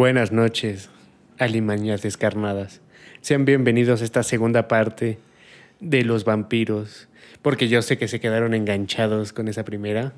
[0.00, 0.88] Buenas noches,
[1.36, 2.80] alimañas descarnadas.
[3.20, 5.18] Sean bienvenidos a esta segunda parte
[5.78, 7.08] de los vampiros,
[7.42, 10.14] porque yo sé que se quedaron enganchados con esa primera.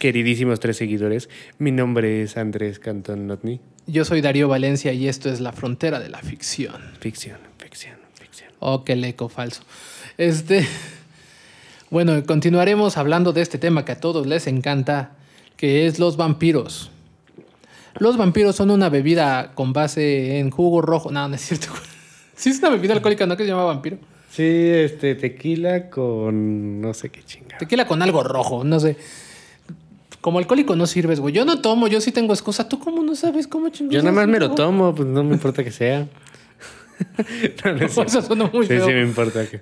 [0.00, 1.28] Queridísimos tres seguidores,
[1.60, 3.60] mi nombre es Andrés Cantón Notni.
[3.86, 6.82] Yo soy Darío Valencia y esto es La Frontera de la Ficción.
[6.98, 8.50] Ficción, ficción, ficción.
[8.58, 9.62] Oh, qué leco falso.
[10.18, 10.66] Este.
[11.88, 15.12] Bueno, continuaremos hablando de este tema que a todos les encanta,
[15.56, 16.90] que es los vampiros.
[17.98, 21.10] Los vampiros son una bebida con base en jugo rojo.
[21.10, 21.68] No, no es cierto.
[22.36, 23.36] Sí, es una bebida alcohólica, ¿no?
[23.36, 23.98] Que se llama vampiro.
[24.30, 27.58] Sí, este, tequila con no sé qué chingada.
[27.58, 28.96] Tequila con algo rojo, no sé.
[30.22, 31.34] Como alcohólico no sirves, güey.
[31.34, 32.66] Yo no tomo, yo sí tengo excusa.
[32.66, 33.94] ¿Tú cómo no sabes cómo chingados?
[33.94, 36.06] Yo nada más me lo tomo, pues no me importa que sea.
[37.64, 38.86] No, no es Eso suena muy sí, feo.
[38.86, 39.60] sí me importa que...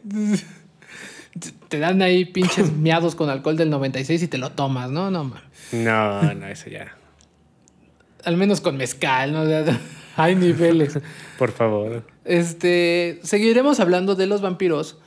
[1.69, 5.11] Te dan ahí pinches miados con alcohol del 96 y te lo tomas, ¿no?
[5.11, 5.43] No, mames.
[5.73, 6.97] No, no, eso ya.
[8.25, 9.45] Al menos con mezcal, ¿no?
[10.17, 10.99] Hay niveles.
[11.39, 12.05] Por favor.
[12.25, 14.99] Este, seguiremos hablando de los vampiros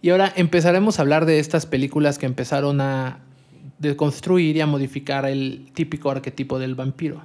[0.00, 3.20] y ahora empezaremos a hablar de estas películas que empezaron a
[3.78, 7.22] deconstruir y a modificar el típico arquetipo del vampiro.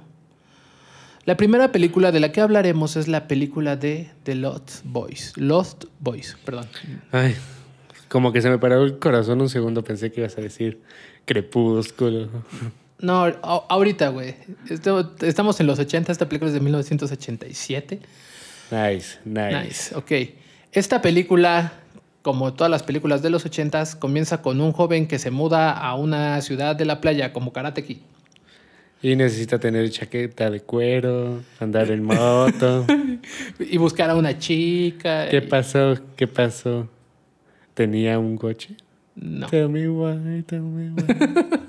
[1.24, 5.34] La primera película de la que hablaremos es la película de The Lost Boys.
[5.36, 6.66] Lost Boys, perdón.
[7.12, 7.36] Ay,
[8.08, 9.84] como que se me paró el corazón un segundo.
[9.84, 10.80] Pensé que ibas a decir
[11.26, 12.28] crepúsculo.
[13.00, 13.24] No,
[13.68, 14.34] ahorita, güey.
[15.22, 18.00] Estamos en los 80, esta película es de 1987.
[18.70, 19.62] Nice, nice.
[19.62, 20.12] Nice, ok.
[20.72, 21.72] Esta película,
[22.22, 25.94] como todas las películas de los 80s, comienza con un joven que se muda a
[25.94, 27.98] una ciudad de la playa como Karate Kid.
[29.00, 32.84] Y necesita tener chaqueta de cuero, andar en moto.
[33.60, 35.28] Y buscar a una chica.
[35.28, 35.94] ¿Qué y- pasó?
[36.16, 36.88] ¿Qué pasó?
[37.74, 38.76] ¿Tenía un coche?
[39.14, 39.46] No.
[39.48, 41.04] Tell me why, tell me why.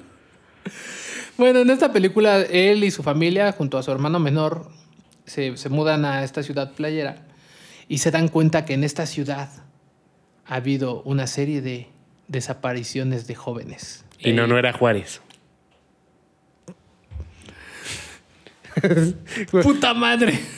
[1.40, 4.70] Bueno, en esta película, él y su familia, junto a su hermano menor,
[5.26, 7.16] se, se mudan a esta ciudad playera
[7.88, 9.50] y se dan cuenta que en esta ciudad
[10.46, 11.88] ha habido una serie de
[12.28, 14.04] desapariciones de jóvenes.
[14.20, 15.22] Y no, Eh, no era Juárez.
[19.64, 20.38] ¡Puta madre!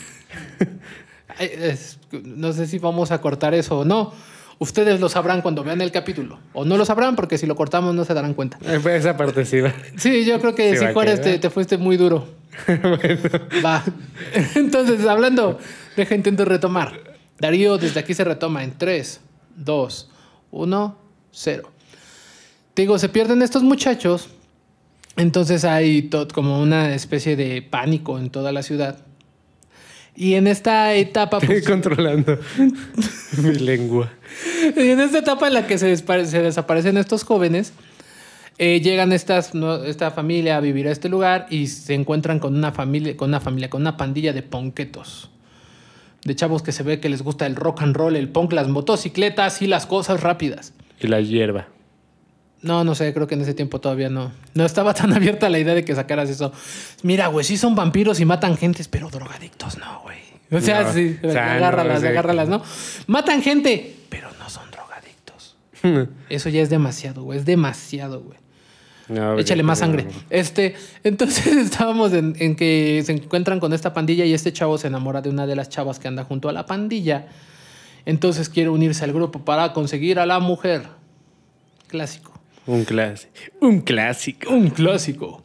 [2.12, 4.14] No sé si vamos a cortar eso o no.
[4.62, 6.38] Ustedes lo sabrán cuando vean el capítulo.
[6.54, 8.60] O no lo sabrán porque si lo cortamos no se darán cuenta.
[8.64, 9.74] Eh, Esa parte sí va.
[9.98, 12.28] Sí, yo creo que Sí si Juárez te, te fuiste muy duro.
[13.66, 13.84] Va.
[14.56, 15.58] Entonces, hablando,
[15.98, 16.94] deja intento retomar.
[17.40, 19.20] Darío, desde aquí se retoma en 3,
[19.56, 20.10] 2,
[20.52, 20.98] 1,
[21.32, 21.72] 0.
[22.76, 24.30] Te digo, se pierden estos muchachos.
[25.16, 29.00] Entonces hay como una especie de pánico en toda la ciudad.
[30.16, 32.38] Y en esta etapa, Estoy pues, controlando
[33.42, 34.12] mi lengua.
[34.76, 37.74] y en esta etapa en la que se, se desaparecen estos jóvenes,
[38.58, 42.56] eh, llegan estas, no- esta familia a vivir a este lugar y se encuentran con
[42.56, 45.30] una familia, con una familia, con una pandilla de ponquetos.
[46.24, 48.68] De chavos que se ve que les gusta el rock and roll, el punk, las
[48.68, 50.74] motocicletas y las cosas rápidas.
[51.00, 51.68] Y la hierba.
[52.62, 54.32] No, no sé, creo que en ese tiempo todavía no.
[54.54, 56.52] No estaba tan abierta la idea de que sacaras eso.
[57.04, 60.20] Mira, güey, sí son vampiros y matan gentes, pero drogadictos no, güey.
[60.52, 62.62] O sea, No, sí, o sea, agárralas, no, agárralas, ¿no?
[63.08, 65.56] Matan gente, pero no son drogadictos.
[66.30, 67.40] Eso ya es demasiado, güey.
[67.40, 68.38] Es demasiado, güey.
[69.08, 70.08] No, Échale más sangre.
[70.30, 74.88] Este, entonces estábamos en, en que se encuentran con esta pandilla y este chavo se
[74.88, 77.28] enamora de una de las chavas que anda junto a la pandilla.
[78.06, 80.84] Entonces quiere unirse al grupo para conseguir a la mujer.
[81.88, 82.31] Clásico.
[82.68, 83.34] Un clásico.
[83.62, 84.54] Un clásico.
[84.54, 85.44] Un clásico.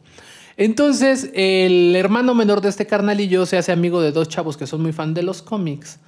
[0.57, 4.81] Entonces, el hermano menor de este carnalillo se hace amigo de dos chavos que son
[4.81, 5.99] muy fan de los cómics.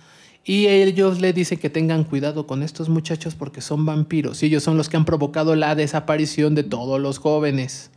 [0.44, 4.42] Y ellos le dicen que tengan cuidado con estos muchachos porque son vampiros.
[4.42, 7.92] Y ellos son los que han provocado la desaparición de todos los jóvenes.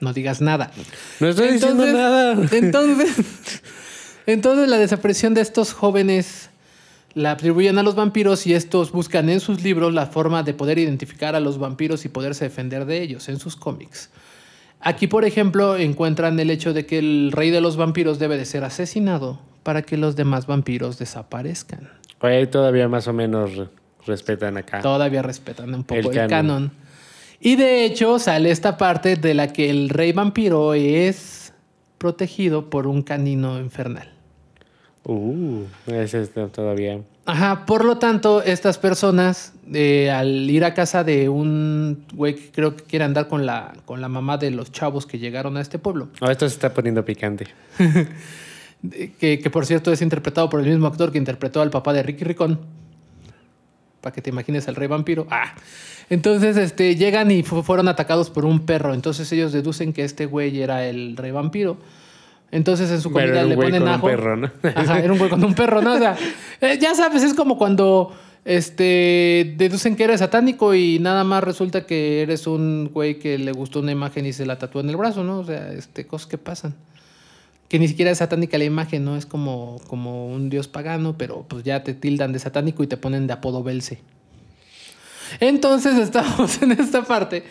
[0.00, 0.72] No digas nada.
[1.20, 2.36] No estoy diciendo nada.
[2.50, 3.16] Entonces,
[4.26, 6.50] entonces la desaparición de estos jóvenes
[7.14, 10.78] la atribuyen a los vampiros y estos buscan en sus libros la forma de poder
[10.78, 14.10] identificar a los vampiros y poderse defender de ellos en sus cómics.
[14.80, 18.44] Aquí, por ejemplo, encuentran el hecho de que el rey de los vampiros debe de
[18.44, 21.88] ser asesinado para que los demás vampiros desaparezcan.
[22.20, 23.68] Oye, todavía más o menos re-
[24.06, 24.80] respetan acá.
[24.80, 26.28] Todavía respetan un poco El el, canon.
[26.28, 26.72] canon.
[27.40, 31.52] Y de hecho sale esta parte de la que el rey vampiro es
[31.98, 34.11] protegido por un canino infernal.
[35.04, 37.00] Uh, ese está todavía.
[37.24, 42.50] Ajá, por lo tanto, estas personas, eh, al ir a casa de un güey que
[42.50, 45.60] creo que quiere andar con la, con la mamá de los chavos que llegaron a
[45.60, 47.46] este pueblo, Oh, esto se está poniendo picante.
[49.18, 52.02] que, que por cierto es interpretado por el mismo actor que interpretó al papá de
[52.02, 52.60] Ricky Ricón,
[54.00, 55.26] para que te imagines al rey vampiro.
[55.30, 55.54] Ah.
[56.10, 60.26] Entonces, este, llegan y fu- fueron atacados por un perro, entonces ellos deducen que este
[60.26, 61.76] güey era el rey vampiro.
[62.52, 64.06] Entonces en su Pero comida era un le güey ponen con un ajo.
[64.06, 64.50] perro, ¿no?
[64.74, 65.94] Ajá, era un güey con un perro, ¿no?
[65.94, 66.16] O sea,
[66.60, 68.14] eh, ya sabes, es como cuando
[68.44, 73.52] este deducen que eres satánico y nada más resulta que eres un güey que le
[73.52, 75.38] gustó una imagen y se la tatuó en el brazo, ¿no?
[75.38, 76.74] O sea, este, cosas que pasan.
[77.68, 79.16] Que ni siquiera es satánica la imagen, ¿no?
[79.16, 82.98] Es como, como un dios pagano, pero pues ya te tildan de satánico y te
[82.98, 84.00] ponen de apodo Belce.
[85.40, 87.44] Entonces estamos en esta parte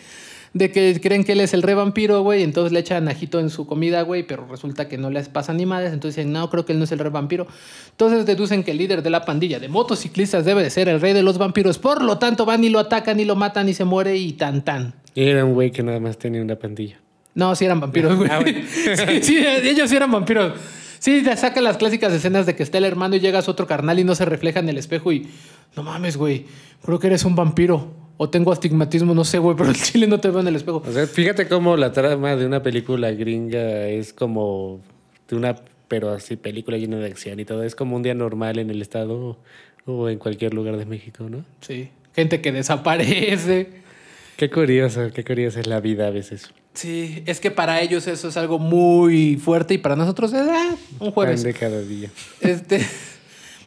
[0.54, 3.48] de que creen que él es el rey vampiro, güey, entonces le echan ajito en
[3.48, 6.66] su comida, güey, pero resulta que no les pasa ni madres, entonces dicen, no, creo
[6.66, 7.46] que él no es el rey vampiro.
[7.90, 11.14] Entonces deducen que el líder de la pandilla de motociclistas debe de ser el rey
[11.14, 13.84] de los vampiros, por lo tanto van y lo atacan y lo matan y se
[13.84, 14.94] muere y tan tan.
[15.14, 16.98] Era un güey que nada más tenía una pandilla.
[17.34, 18.30] No, sí eran vampiros, güey.
[18.30, 18.58] Ah, bueno.
[18.68, 20.52] sí, sí, ellos sí eran vampiros.
[20.98, 23.98] Sí, te sacan las clásicas escenas de que está el hermano y llegas otro carnal
[23.98, 25.26] y no se refleja en el espejo y
[25.74, 26.46] no mames, güey,
[26.84, 28.01] creo que eres un vampiro.
[28.16, 30.82] O tengo astigmatismo, no sé, güey, pero el chile no te veo en el espejo.
[30.86, 34.80] O sea, fíjate cómo la trama de una película gringa es como
[35.28, 35.56] de una,
[35.88, 37.62] pero así, película llena de acción y todo.
[37.62, 39.38] Es como un día normal en el estado
[39.86, 41.44] o en cualquier lugar de México, ¿no?
[41.60, 43.82] Sí, gente que desaparece.
[44.36, 46.52] Qué curioso, qué curiosa es la vida a veces.
[46.74, 50.74] Sí, es que para ellos eso es algo muy fuerte y para nosotros es ah,
[51.00, 51.42] un jueves.
[51.42, 52.10] Pan de cada día.
[52.40, 52.80] Este,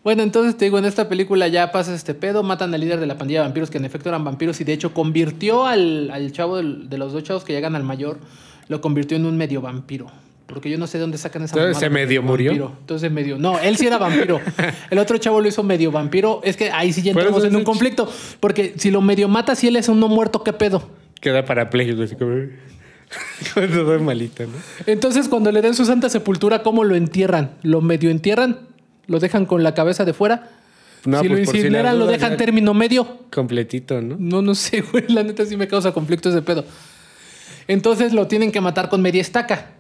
[0.06, 3.08] bueno, entonces te digo, en esta película ya pasa este pedo, matan al líder de
[3.08, 6.32] la pandilla de vampiros, que en efecto eran vampiros, y de hecho convirtió al, al
[6.32, 8.20] chavo del- de los dos chavos que llegan al mayor,
[8.70, 10.08] lo convirtió en un medio vampiro.
[10.48, 12.52] Porque yo no sé de dónde sacan esa Entonces, ¿se medio murió?
[12.52, 12.72] vampiro.
[12.82, 13.38] Entonces medio.
[13.40, 14.40] No, él sí era vampiro.
[14.92, 16.40] El otro chavo lo hizo medio vampiro.
[16.44, 18.08] Es que ahí sí ya entramos en un conflicto.
[18.40, 20.88] Porque si lo medio mata, si él es uno muerto, ¿qué pedo?
[21.20, 22.36] Queda parapléjico, así como.
[24.02, 24.52] malito, ¿no?
[24.86, 27.56] Entonces, cuando le den su santa sepultura, ¿cómo lo entierran?
[27.64, 28.60] ¿Lo medio entierran?
[29.08, 30.50] ¿Lo dejan con la cabeza de fuera?
[31.06, 33.20] No, si lo pues, si incineran, lo dejan término medio.
[33.32, 34.16] Completito, ¿no?
[34.20, 35.06] No, no sé, güey.
[35.10, 36.66] La neta sí me causa conflicto ese pedo.
[37.68, 39.72] Entonces lo tienen que matar con media estaca.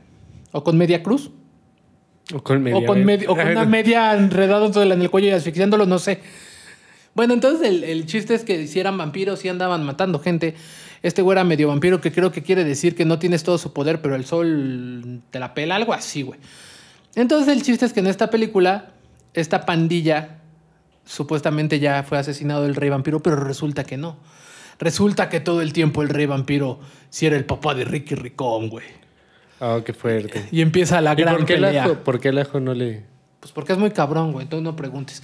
[0.51, 1.31] O con media cruz.
[2.33, 5.31] O con media o, con media- o con una media enredada en el cuello y
[5.31, 6.19] asfixiándolo, no sé.
[7.13, 10.56] Bueno, entonces el, el chiste es que si eran vampiros, sí andaban matando gente.
[11.01, 13.74] Este güey era medio vampiro, que creo que quiere decir que no tienes todo su
[13.74, 16.39] poder, pero el sol te la pela, algo así, güey.
[17.16, 18.92] Entonces el chiste es que en esta película,
[19.35, 20.39] esta pandilla,
[21.06, 24.18] supuestamente ya fue asesinado el rey vampiro, pero resulta que no.
[24.80, 28.69] Resulta que todo el tiempo el rey vampiro sí era el papá de Ricky Ricón,
[28.69, 28.85] güey.
[29.59, 30.47] Oh, qué fuerte.
[30.51, 31.85] Y empieza la ¿Y gran por qué, el pelea.
[31.85, 33.04] ajo, por qué el ajo no le.?
[33.39, 34.44] Pues porque es muy cabrón, güey.
[34.44, 35.21] Entonces no preguntes.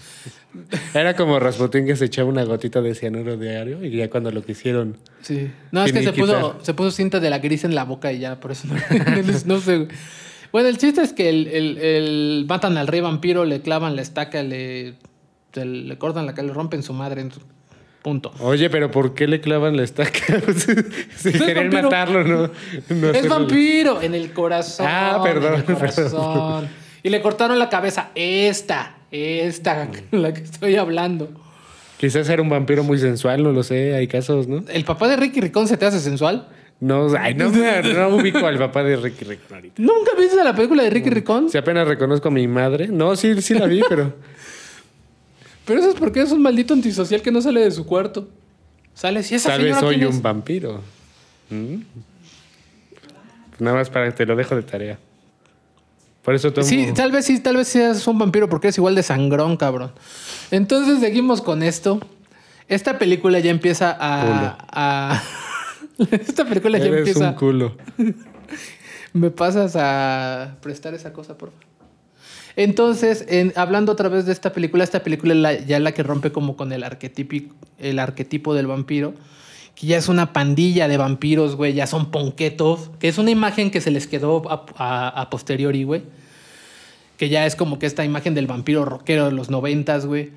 [0.94, 4.44] Era como Rasputín que se echaba una gotita de cianuro diario y ya cuando lo
[4.44, 4.98] quisieron.
[5.22, 5.52] Sí.
[5.72, 8.20] No, es que se puso, se puso cinta de la gris en la boca y
[8.20, 8.76] ya, por eso no,
[9.46, 9.88] no sé.
[10.52, 14.02] Bueno, el chiste es que el, el- el- matan al rey vampiro, le clavan la
[14.02, 14.96] estaca, le,
[15.56, 17.26] le cortan la cara, le rompen su madre.
[18.02, 18.34] Punto.
[18.40, 20.20] Oye, pero ¿por qué le clavan la estaca?
[21.16, 21.84] si querían vampiro.
[21.84, 22.50] matarlo, no.
[22.90, 24.88] no es vampiro en el corazón.
[24.90, 26.68] Ah, perdón, en el corazón.
[27.04, 28.10] Y le cortaron la cabeza.
[28.16, 31.30] Esta, esta, la que estoy hablando.
[32.00, 34.64] Quizás era un vampiro muy sensual, no lo sé, hay casos, ¿no?
[34.70, 36.48] ¿El papá de Ricky Ricón se te hace sensual?
[36.82, 39.82] No, ay, no, no ubico al papá de Ricky Rick ahorita.
[39.82, 41.50] ¿Nunca viste la película de Ricky Ricón?
[41.50, 42.88] Si apenas reconozco a mi madre.
[42.88, 44.14] No, sí, sí la vi, pero.
[45.64, 48.28] Pero eso es porque es un maldito antisocial que no sale de su cuarto.
[48.96, 50.82] Sale, si esa Tal vez soy un vampiro.
[51.52, 51.76] ¿Mm?
[53.60, 54.98] Nada más para que te lo dejo de tarea.
[56.24, 56.66] Por eso tomo.
[56.66, 59.92] Sí, tal vez sí, tal vez seas un vampiro porque es igual de sangrón, cabrón.
[60.50, 62.00] Entonces seguimos con esto.
[62.68, 65.22] Esta película ya empieza a.
[66.12, 67.30] Esta película ya Eres empieza.
[67.30, 67.78] un culo.
[69.14, 71.66] ¿Me pasas a prestar esa cosa, por favor?
[72.56, 76.04] Entonces, en- hablando otra vez de esta película, esta película es la- ya la que
[76.04, 79.14] rompe como con el arquetipo, el arquetipo del vampiro,
[79.76, 83.72] que ya es una pandilla de vampiros, güey, ya son ponquetos, que es una imagen
[83.72, 86.04] que se les quedó a, a- a posteriori, güey,
[87.18, 90.32] que ya es como que esta imagen del vampiro rockero de los noventas, güey.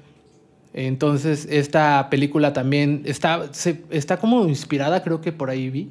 [0.74, 5.88] Entonces, esta película también está, se- está como inspirada, creo que por ahí vi.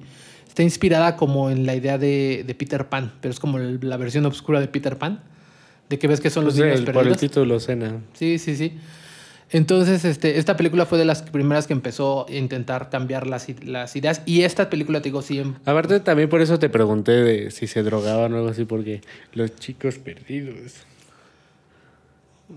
[0.47, 3.97] Está inspirada como en la idea de, de Peter Pan, pero es como el- la
[3.97, 5.21] versión oscura de Peter Pan.
[5.89, 7.19] De que ves que son los Pues niños el- por el perdidos.
[7.21, 8.01] título, cena.
[8.13, 8.73] Sí, sí, sí.
[9.51, 13.95] Entonces, este, esta película fue de las primeras que empezó a intentar cambiar las, las
[13.95, 14.21] ideas.
[14.25, 17.67] Y esta película, te digo, sí, em- Aparte, también por eso te pregunté de si
[17.67, 19.01] se drogaban o algo así, porque
[19.33, 20.73] los chicos perdidos.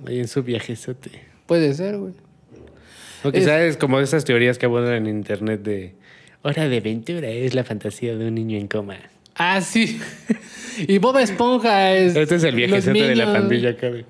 [0.07, 1.11] Ahí en su viajezote.
[1.47, 2.13] Puede ser, güey.
[3.25, 5.95] O Es- quizás es como esas teorías que abundan en internet de
[6.43, 8.97] hora de aventura es la fantasía de un niño en coma.
[9.35, 10.01] Ah, sí.
[10.79, 12.17] y Bob Esponja es.
[12.17, 14.05] Este es el los viajezote de la pandilla de-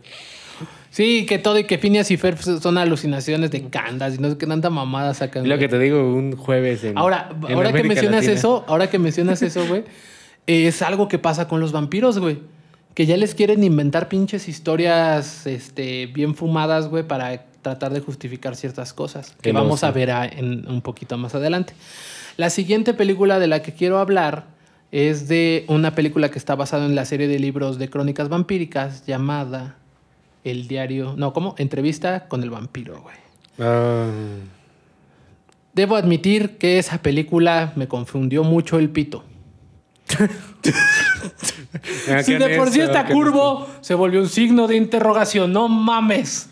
[0.91, 4.39] Sí, que todo y que Phineas y Ferb son alucinaciones de candas y no sé
[4.39, 5.47] qué tanta mamada sacan.
[5.47, 8.33] Lo que te digo, un jueves en Ahora, en ahora que América mencionas Latina.
[8.33, 9.85] eso, ahora que mencionas eso, güey,
[10.47, 12.39] es algo que pasa con los vampiros, güey.
[12.97, 18.57] Que ya les quieren inventar pinches historias este, bien fumadas, güey, para tratar de justificar
[18.57, 19.37] ciertas cosas.
[19.43, 21.75] Que vamos a ver a- en, un poquito más adelante.
[22.39, 24.45] La siguiente película de la que quiero hablar
[24.93, 29.05] es de una película que está basada en la serie de libros de crónicas vampíricas
[29.07, 29.77] llamada
[30.43, 31.15] El diario.
[31.19, 31.55] No, ¿cómo?
[31.59, 33.17] Entrevista con el vampiro, güey.
[33.59, 34.09] Ah,
[35.75, 39.23] Debo admitir que esa película me confundió mucho el pito.
[42.25, 45.53] Si ¿qué de por sí está curvo, se volvió un signo de interrogación.
[45.53, 46.49] No mames.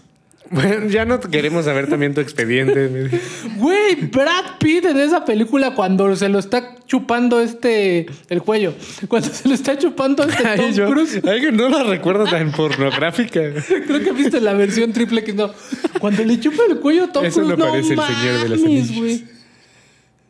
[0.51, 3.11] Bueno, ya no queremos saber también tu expediente.
[3.57, 8.07] Güey, Brad Pitt en esa película cuando se lo está chupando este...
[8.29, 8.75] El cuello.
[9.09, 11.21] Cuando se lo está chupando este Tom Ay, yo, Cruise.
[11.27, 13.41] ay, que no la recuerdo tan pornográfica.
[13.87, 15.35] Creo que viste la versión triple X.
[15.35, 15.51] No.
[15.99, 18.55] Cuando le chupa el cuello Tom Eso Cruise, no no parece el mames, Señor de
[18.55, 19.23] Anillos.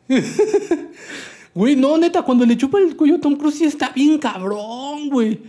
[1.54, 1.76] güey.
[1.76, 5.40] No, neta, cuando le chupa el cuello a Tom Cruise sí está bien cabrón, güey.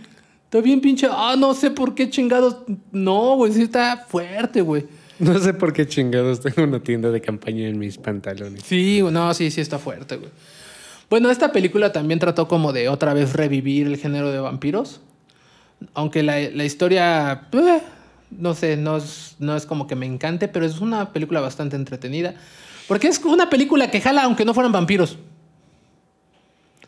[0.44, 1.08] Está bien pinche...
[1.10, 2.58] Ah, no sé por qué chingados...
[2.92, 4.86] No, güey, sí está fuerte, güey.
[5.18, 8.62] No sé por qué chingados tengo una tienda de campaña en mis pantalones.
[8.64, 10.30] Sí, no, sí, sí está fuerte, güey.
[11.08, 15.00] Bueno, esta película también trató como de otra vez revivir el género de vampiros.
[15.94, 17.80] Aunque la, la historia, eh,
[18.30, 21.76] no sé, no es, no es como que me encante, pero es una película bastante
[21.76, 22.34] entretenida.
[22.88, 25.18] Porque es una película que jala aunque no fueran vampiros.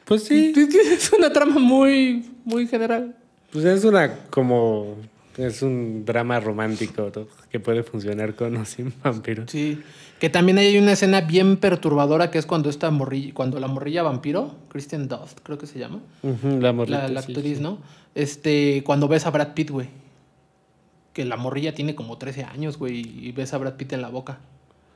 [0.08, 0.54] Pues sí.
[0.92, 3.14] Es una trama muy, muy general.
[3.52, 4.96] Pues es una como.
[5.36, 7.28] Es un drama romántico ¿no?
[7.48, 9.48] que puede funcionar con o sin vampiros.
[9.48, 9.80] Sí.
[10.18, 14.02] Que también hay una escena bien perturbadora que es cuando esta morrilla, cuando la morrilla
[14.02, 16.00] vampiro, Kristen Dust, creo que se llama.
[16.42, 17.62] La morrita, la, la sí, actriz, sí.
[17.62, 17.78] ¿no?
[18.16, 19.88] Este, cuando ves a Brad Pitt, güey.
[21.12, 24.08] Que la morrilla tiene como 13 años, güey, y ves a Brad Pitt en la
[24.08, 24.40] boca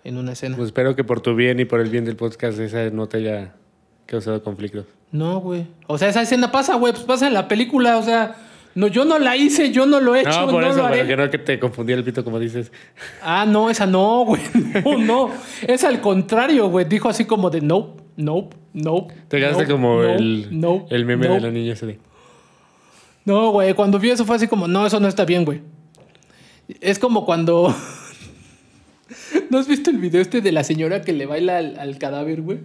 [0.02, 0.57] en una escena.
[0.57, 3.19] Pues espero que por tu bien y por el bien del podcast esa no te
[3.19, 3.54] haya
[4.07, 4.87] causado conflictos.
[5.12, 5.66] No, güey.
[5.87, 8.35] O sea, esa escena pasa, güey, pues pasa en la película, o sea,
[8.75, 10.87] no, yo no la hice, yo no lo he hecho, No, no, por eso, lo
[10.87, 11.07] haré.
[11.07, 12.73] que no que te confundí el pito como dices.
[13.23, 14.40] Ah, no, esa no, güey.
[14.85, 15.31] No, no.
[15.66, 16.87] Es al contrario, güey.
[16.87, 19.14] Dijo así como de nope, nope, nope.
[19.28, 21.99] Te quedaste nope, como nope, el, nope, el meme de la niña ese de.
[23.26, 25.61] No, güey, cuando vi eso fue así como, no, eso no está bien, güey.
[26.81, 27.75] Es como cuando...
[29.50, 32.40] ¿No has visto el video este de la señora que le baila al, al cadáver,
[32.40, 32.61] güey?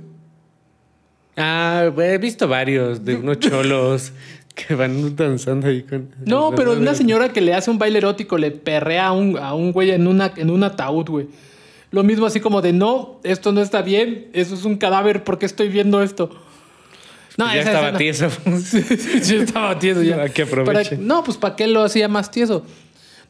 [1.37, 4.11] Ah, he visto varios de unos cholos
[4.55, 6.09] que van danzando ahí con.
[6.25, 9.53] No, pero una señora que le hace un baile erótico, le perrea a un, a
[9.53, 11.27] un güey en, una, en un ataúd, güey.
[11.91, 15.37] Lo mismo así como de, no, esto no está bien, eso es un cadáver, ¿por
[15.39, 16.29] qué estoy viendo esto?
[17.37, 18.29] No, ya esa estaba tieso.
[18.63, 20.15] Sí, sí, sí, estaba tieso ya.
[20.23, 20.95] Ah, que aproveche.
[20.95, 22.65] Para- no, pues ¿para qué lo hacía más tieso?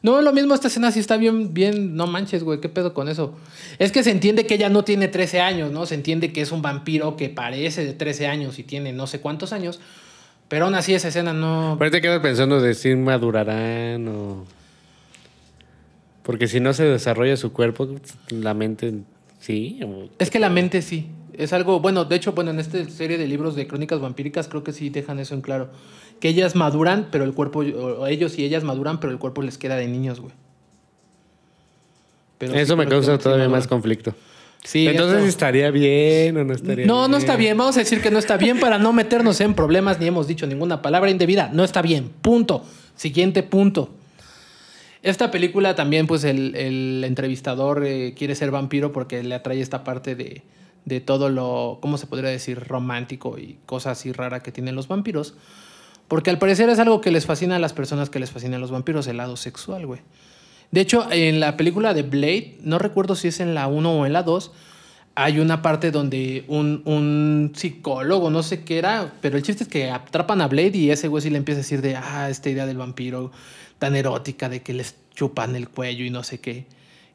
[0.02, 3.08] No, lo mismo esta escena sí está bien, bien, no manches, güey, ¿qué pedo con
[3.08, 3.34] eso?
[3.78, 5.86] Es que se entiende que ella no tiene 13 años, ¿no?
[5.86, 9.20] Se entiende que es un vampiro que parece de 13 años y tiene no sé
[9.20, 9.80] cuántos años,
[10.48, 11.72] pero aún así esa escena no...
[11.72, 14.46] Ahorita quedas pensando de si madurarán o.
[16.22, 17.88] Porque si no se desarrolla su cuerpo,
[18.30, 18.92] la mente
[19.40, 19.80] sí.
[20.18, 21.08] Es que la mente sí.
[21.38, 24.64] Es algo, bueno, de hecho, bueno, en esta serie de libros de crónicas vampíricas creo
[24.64, 25.70] que sí dejan eso en claro.
[26.20, 29.56] Que ellas maduran, pero el cuerpo, o ellos y ellas maduran, pero el cuerpo les
[29.56, 30.32] queda de niños, güey.
[32.38, 33.60] Pero sí Eso me causa todavía maduran.
[33.60, 34.14] más conflicto.
[34.64, 37.10] Sí, Entonces, ¿estaría bien o no estaría No, bien?
[37.12, 37.56] no está bien.
[37.56, 40.46] Vamos a decir que no está bien para no meternos en problemas ni hemos dicho
[40.46, 41.50] ninguna palabra indebida.
[41.52, 42.10] No está bien.
[42.20, 42.64] Punto.
[42.96, 43.90] Siguiente punto.
[45.04, 49.84] Esta película también, pues el, el entrevistador eh, quiere ser vampiro porque le atrae esta
[49.84, 50.42] parte de,
[50.88, 52.58] de todo lo, ¿cómo se podría decir?
[52.60, 55.34] Romántico y cosas así raras que tienen los vampiros.
[56.08, 58.60] Porque al parecer es algo que les fascina a las personas que les fascina a
[58.60, 60.00] los vampiros, el lado sexual, güey.
[60.70, 64.06] De hecho, en la película de Blade, no recuerdo si es en la 1 o
[64.06, 64.50] en la 2,
[65.14, 69.68] hay una parte donde un, un psicólogo, no sé qué era, pero el chiste es
[69.68, 72.48] que atrapan a Blade y ese güey sí le empieza a decir de, ah, esta
[72.50, 73.32] idea del vampiro
[73.78, 76.66] tan erótica de que les chupan el cuello y no sé qué.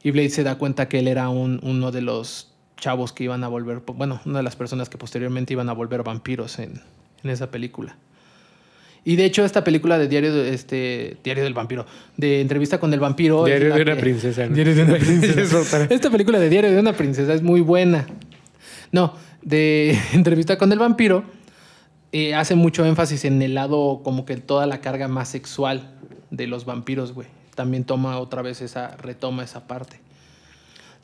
[0.04, 2.53] Y Blade se da cuenta que él era un- uno de los
[2.84, 6.04] chavos que iban a volver, bueno, una de las personas que posteriormente iban a volver
[6.04, 6.82] vampiros en,
[7.24, 7.96] en esa película.
[9.06, 11.86] Y de hecho, esta película de Diario, de- este, Diario del Vampiro,
[12.18, 13.46] de entrevista con el vampiro.
[13.46, 14.48] Diario de una que- princesa.
[14.48, 14.54] ¿no?
[14.56, 15.88] Diario de una princesa.
[15.90, 18.06] Esta película de Diario de una princesa es muy buena.
[18.92, 21.24] No, de entrevista con el vampiro
[22.12, 25.90] eh, hace mucho énfasis en el lado como que toda la carga más sexual
[26.32, 27.28] de los vampiros, güey.
[27.56, 30.00] También toma otra vez esa, retoma esa parte.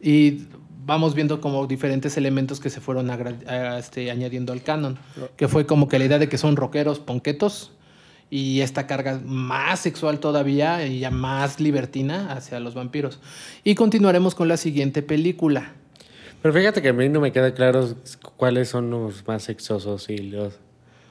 [0.01, 0.43] Y
[0.89, 4.97] vamos viendo como diferentes elementos que se fueron a- este, añadiendo al canon.
[5.37, 7.71] Que fue como que la idea de que son rockeros, ponquetos.
[8.31, 13.19] Y esta carga más sexual todavía y ya más libertina hacia los vampiros.
[13.63, 15.71] Y continuaremos con la siguiente película.
[16.41, 17.95] Pero fíjate que a mí no me queda claro
[18.37, 20.53] cuáles son los más sexosos y los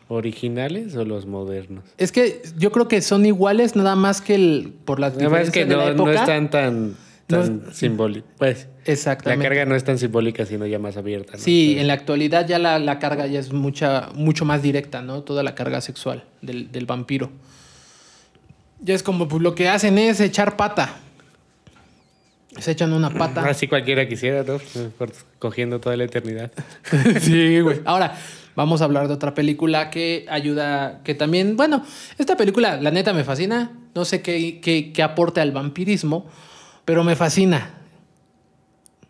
[0.06, 1.85] originales o los modernos.
[1.99, 5.50] Es que yo creo que son iguales, nada más que el, por las Nada más
[5.50, 6.20] que de la no, no época.
[6.20, 6.97] están tan,
[7.28, 8.30] No tan simbólicos.
[8.38, 9.44] Pues la Exactamente.
[9.47, 11.32] carga no es tan simbólica, sino ya más abierta.
[11.35, 11.38] ¿no?
[11.38, 15.02] Sí, Pero- en la actualidad ya la, la carga ya es mucha, mucho más directa,
[15.02, 15.23] ¿no?
[15.23, 17.30] Toda la carga sexual del, del vampiro.
[18.80, 20.97] Ya es como pues, lo que hacen es echar pata.
[22.58, 23.42] Se echan una pata.
[23.47, 24.58] Así cualquiera quisiera, ¿no?
[24.97, 26.50] Por- Cogiendo toda la eternidad.
[27.20, 27.80] sí, güey.
[27.85, 28.16] Ahora,
[28.56, 31.85] vamos a hablar de otra película que ayuda, que también, bueno,
[32.16, 33.73] esta película, la neta, me fascina.
[33.94, 36.26] No sé qué, qué, qué aporta al vampirismo,
[36.88, 37.75] pero me fascina.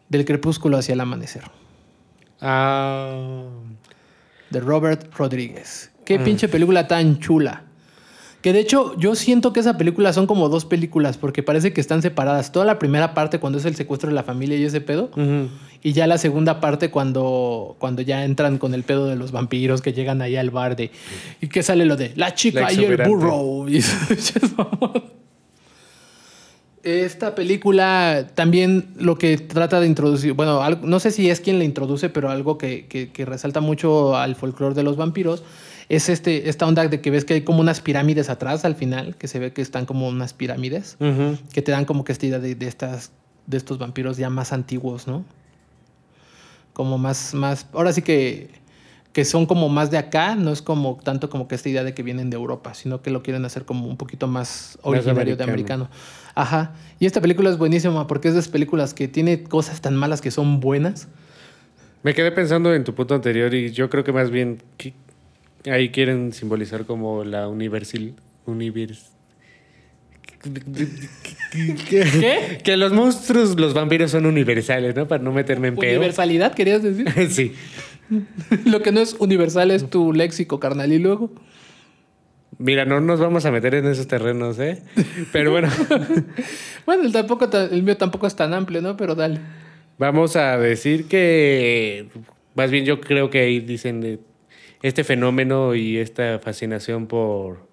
[0.08, 1.44] Del crepúsculo hacia el amanecer.
[2.40, 3.44] Ah.
[4.50, 5.92] De Robert Rodríguez.
[6.04, 7.62] Qué pinche película tan chula.
[8.42, 11.80] Que de hecho, yo siento que esa película son como dos películas, porque parece que
[11.80, 12.50] están separadas.
[12.50, 15.10] Toda la primera parte cuando es el secuestro de la familia y ese pedo.
[15.80, 19.82] Y ya la segunda parte cuando, cuando ya entran con el pedo de los vampiros
[19.82, 20.90] que llegan ahí al bar de...
[21.40, 23.68] Y que sale lo de la chica La y el burro.
[23.68, 25.08] Y eso-
[26.88, 31.58] Esta película también lo que trata de introducir, bueno, algo- no sé si es quien
[31.58, 35.42] la introduce, pero algo que, que- que resalta mucho al folclore de los vampiros
[35.90, 39.16] es este, esta onda de que ves que hay como unas pirámides atrás al final,
[39.16, 40.96] que se ve que están como unas pirámides
[41.52, 43.12] que te dan como que esta idea de, de estas
[43.46, 45.24] de estos vampiros ya más antiguos, ¿no?
[46.72, 48.50] Como más más ahora sí que
[49.12, 51.92] que son como más de acá, no es como tanto como que esta idea de
[51.92, 55.44] que vienen de Europa, sino que lo quieren hacer como un poquito más originario de
[55.54, 55.88] americano.
[56.38, 56.72] Ajá.
[57.00, 60.20] Y esta película es buenísima porque es de esas películas que tiene cosas tan malas
[60.20, 61.08] que son buenas.
[62.04, 64.94] Me quedé pensando en tu punto anterior y yo creo que más bien que
[65.68, 68.14] ahí quieren simbolizar como la universal
[68.46, 69.10] univers
[71.88, 72.60] ¿Qué?
[72.62, 75.08] que los monstruos, los vampiros son universales, ¿no?
[75.08, 75.90] Para no meterme en peo.
[75.98, 77.12] Universalidad, querías decir.
[77.30, 77.52] sí.
[78.64, 80.92] Lo que no es universal es tu léxico, carnal.
[80.92, 81.32] Y luego.
[82.58, 84.82] Mira, no nos vamos a meter en esos terrenos, ¿eh?
[85.32, 85.68] Pero bueno,
[86.86, 88.96] Bueno, el, tampoco, ta- el mío tampoco es tan amplio, ¿no?
[88.96, 89.38] Pero dale.
[89.98, 92.08] vamos a decir que
[92.54, 94.18] más bien yo creo que ahí dicen de
[94.82, 97.66] este fenómeno y esta fascinación por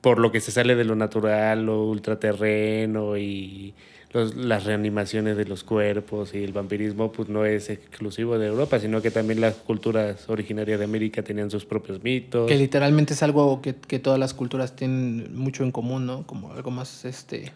[0.00, 3.72] por lo que se sale de lo natural, lo ultraterreno y
[4.12, 8.78] los- las reanimaciones de los cuerpos y el vampirismo, pues no es exclusivo de Europa,
[8.78, 12.46] sino que también las culturas originarias de América tenían sus propios mitos.
[12.48, 16.26] Que literalmente es algo que, que todas las culturas tienen mucho en común, ¿no?
[16.26, 17.52] Como algo más, este...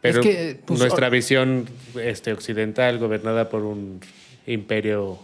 [0.00, 1.66] Pero es que, pues, nuestra visión
[2.00, 3.98] este, occidental, gobernada por un
[4.46, 5.18] imperio,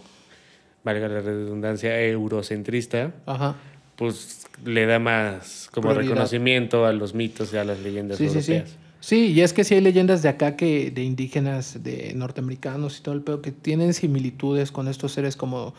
[0.83, 3.55] valga la redundancia, eurocentrista, Ajá.
[3.95, 6.09] pues le da más como Prioridad.
[6.11, 8.61] reconocimiento a los mitos y a las leyendas Sí, sí, sí.
[9.05, 13.03] Sí, y es que sí hay leyendas de acá que de indígenas, de norteamericanos y
[13.03, 15.75] todo el pedo que tienen similitudes con estos seres como...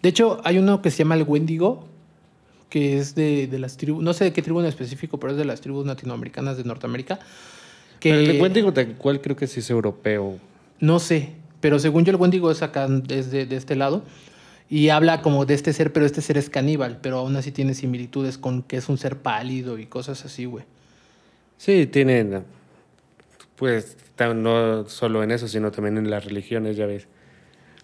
[0.00, 1.88] De hecho, hay uno que se llama el Wendigo,
[2.70, 5.38] que es de, de las tribus, no sé de qué tribu en específico, pero es
[5.38, 7.18] de las tribus latinoamericanas de Norteamérica.
[7.98, 10.38] Que Pero el Wendigo tal cual creo que sí es europeo.
[10.78, 14.04] No sé, pero según yo el Wendigo es acá, es de, de este lado.
[14.70, 17.74] Y habla como de este ser, pero este ser es caníbal, pero aún así tiene
[17.74, 20.64] similitudes con que es un ser pálido y cosas así, güey.
[21.62, 22.42] Sí, tienen,
[23.54, 23.96] pues,
[24.34, 27.06] no solo en eso, sino también en las religiones, ya ves.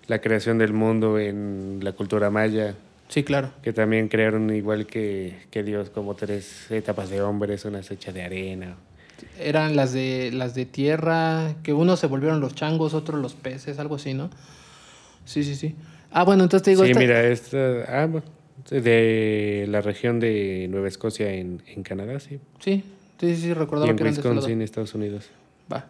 [0.08, 2.74] La creación del mundo en la cultura maya,
[3.06, 3.52] Sí, claro.
[3.62, 8.22] que también crearon igual que, que Dios, como tres etapas de hombres, una hecha de
[8.24, 8.74] arena.
[9.38, 13.78] Eran las de las de tierra, que unos se volvieron los changos, otros los peces,
[13.78, 14.28] algo así, ¿no?
[15.24, 15.76] Sí, sí, sí.
[16.10, 16.82] Ah, bueno, entonces te digo...
[16.82, 17.58] sí, esta- mira, esta,
[18.02, 18.08] ah,
[18.72, 22.40] de la región de Nueva Escocia en, en Canadá, sí.
[22.58, 22.82] Sí,
[23.20, 24.14] sí, sí, Y recordaba en que eran.
[24.14, 25.26] Wisconsin, Estados Unidos.
[25.72, 25.87] Va.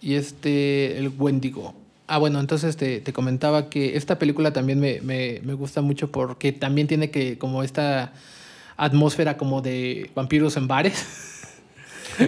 [0.00, 1.74] Y este, el Wendigo.
[2.06, 6.10] Ah, bueno, entonces te, te comentaba que esta película también me, me, me gusta mucho
[6.10, 8.12] porque también tiene que, como esta
[8.76, 11.06] atmósfera como de vampiros en bares.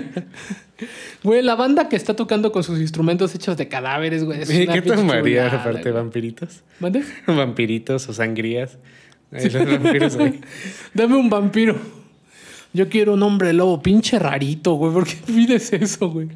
[1.22, 4.42] Güey, la banda que está tocando con sus instrumentos hechos de cadáveres, güey.
[4.42, 6.62] es una ¿Qué tomaría aparte vampiritos?
[6.80, 7.04] ¿Mande?
[7.26, 8.78] Vampiritos o sangrías.
[9.30, 10.18] Los vampiros.
[10.94, 11.76] Dame un vampiro.
[12.72, 14.92] Yo quiero un hombre lobo, pinche rarito, güey.
[14.92, 16.28] ¿Por qué pides eso, güey?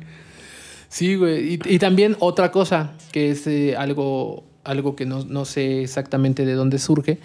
[0.88, 1.54] Sí, güey.
[1.54, 6.44] Y, y también otra cosa, que es eh, algo, algo que no, no sé exactamente
[6.44, 7.18] de dónde surge.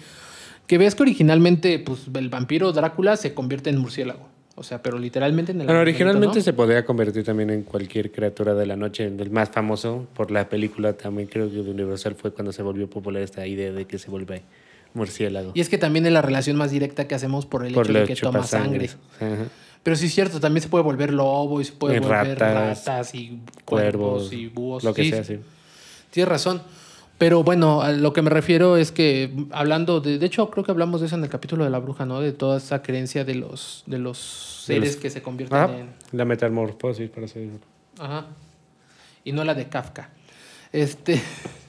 [0.66, 4.32] Que ves que originalmente, pues, el vampiro Drácula se convierte en murciélago.
[4.54, 6.42] O sea, pero literalmente en el Bueno, originalmente ¿no?
[6.42, 9.06] se podía convertir también en cualquier criatura de la noche.
[9.06, 12.88] El más famoso por la película también creo que de Universal fue cuando se volvió
[12.88, 14.42] popular esta idea de que se vuelve
[14.94, 15.52] murciélago.
[15.54, 17.92] Y es que también es la relación más directa que hacemos por el por hecho
[17.98, 18.90] de que toma sangre.
[19.16, 19.48] Ajá.
[19.82, 22.84] Pero sí es cierto, también se puede volver lobo y se puede Y volver ratas,
[22.86, 24.84] ratas, y Cuervos, y búhos.
[24.84, 25.38] lo que Sí, sea, sí.
[26.10, 26.62] Tienes razón.
[27.18, 30.70] Pero bueno, a lo que me refiero es que hablando de, de hecho creo que
[30.72, 32.20] hablamos de eso en el capítulo de la bruja, ¿no?
[32.20, 35.90] De toda esa creencia de los de los seres los- que se convierten Ajá, en
[36.12, 37.48] La metamorfosis, para ser
[37.98, 38.26] ajá.
[39.24, 40.10] Y no la de Kafka.
[40.72, 41.20] Este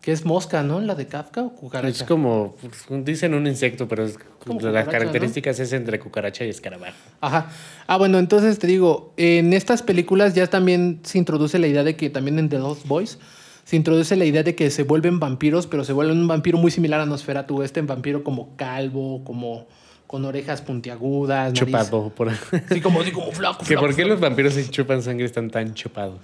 [0.00, 0.80] que es mosca, ¿no?
[0.80, 1.88] La de Kafka o cucaracha.
[2.04, 4.18] Es como, pues, dicen un insecto, pero es-
[4.62, 6.96] las características es entre cucaracha y escarabajo.
[7.20, 7.50] Ajá.
[7.86, 11.96] Ah, bueno, entonces te digo, en estas películas ya también se introduce la idea de
[11.96, 13.18] que también en The Lost Boys
[13.64, 16.70] se introduce la idea de que se vuelven vampiros, pero se vuelven un vampiro muy
[16.70, 19.68] similar a Nosferatu, este vampiro como calvo, como
[20.06, 22.08] con orejas puntiagudas, nariz- Chupado.
[22.08, 22.30] Por...
[22.72, 24.08] Sí, como así como flaco, que flaco, ¿Por qué flaco.
[24.08, 26.18] los vampiros si chupan sangre están tan chupados?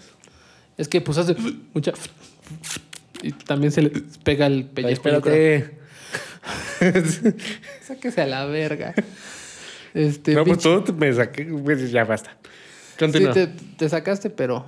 [0.79, 1.37] Es que pues hace
[1.73, 1.93] mucha
[3.27, 3.91] y también se le
[4.23, 4.89] pega el creo.
[4.89, 5.77] espérate.
[7.83, 8.95] Sáquese a la verga.
[9.95, 11.45] Este, no, pues tú me saqué.
[11.45, 12.37] pues, ya basta.
[12.43, 13.33] Sí, Continúa.
[13.33, 14.67] te, te sacaste, pero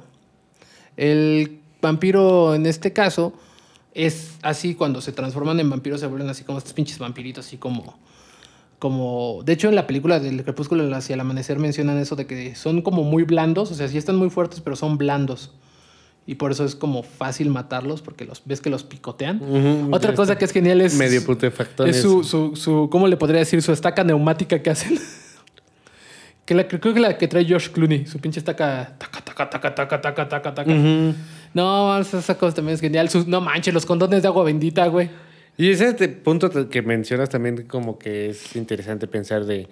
[0.96, 3.32] el vampiro en este caso
[3.94, 7.56] es así cuando se transforman en vampiros se vuelven así como estos pinches vampiritos así
[7.56, 7.98] como
[8.78, 12.54] como de hecho en la película del crepúsculo hacia el amanecer mencionan eso de que
[12.54, 15.52] son como muy blandos, o sea, sí están muy fuertes, pero son blandos.
[16.28, 19.40] Y por eso es como fácil matarlos porque los ves que los picotean.
[19.90, 21.96] Otra cosa que es genial es Medio putefactones.
[21.96, 23.62] es su, su, su, ¿cómo le podría decir?
[23.62, 24.98] Su estaca neumática que hacen.
[26.44, 28.06] que la, creo que la que trae George Clooney.
[28.06, 28.94] Su pinche estaca.
[28.98, 30.72] Taca, taca, taca, taca, taca, taca, taca.
[31.54, 33.08] No, esa, cosa también es genial.
[33.08, 35.08] Sus- no manches, los condones de agua bendita, güey.
[35.56, 39.66] Y ese te- punto que mencionas también como que es interesante pensar de...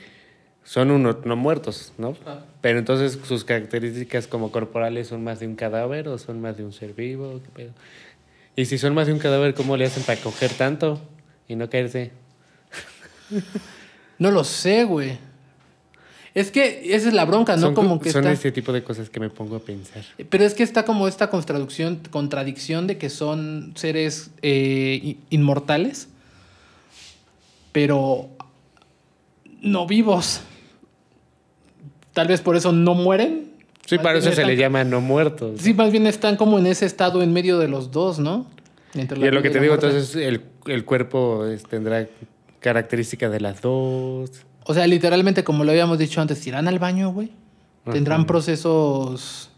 [0.67, 2.17] Son unos no muertos, ¿no?
[2.27, 2.41] Ah.
[2.61, 6.65] Pero entonces sus características como corporales son más de un cadáver o son más de
[6.65, 7.41] un ser vivo.
[7.45, 7.73] ¿Qué pedo?
[8.57, 11.01] Y si son más de un cadáver, ¿cómo le hacen para coger tanto
[11.49, 12.11] y no caerse?
[14.19, 15.19] No lo sé, güey.
[16.33, 17.61] Es que esa es la bronca, ¿no?
[17.63, 18.33] son como co- que son está.
[18.33, 20.05] ese tipo de cosas que me pongo a pensar.
[20.31, 26.09] Pero es que está como esta contradicción, contradicción de que son seres eh, inmortales,
[27.73, 28.31] pero
[29.61, 30.41] no vivos.
[32.17, 33.51] Tal vez por eso no mueren.
[33.85, 35.61] Sí, para eso se están- le llama no muertos.
[35.61, 38.47] Sí, más bien están como en ese estado en medio de los dos, ¿no?
[38.95, 39.89] Entre y es lo que te digo, muerte.
[39.89, 42.07] entonces el, el cuerpo tendrá
[42.61, 44.31] características de las dos.
[44.65, 47.29] O sea, literalmente, como lo habíamos dicho antes, irán al baño, güey.
[47.93, 48.27] Tendrán Ajá.
[48.29, 49.51] procesos,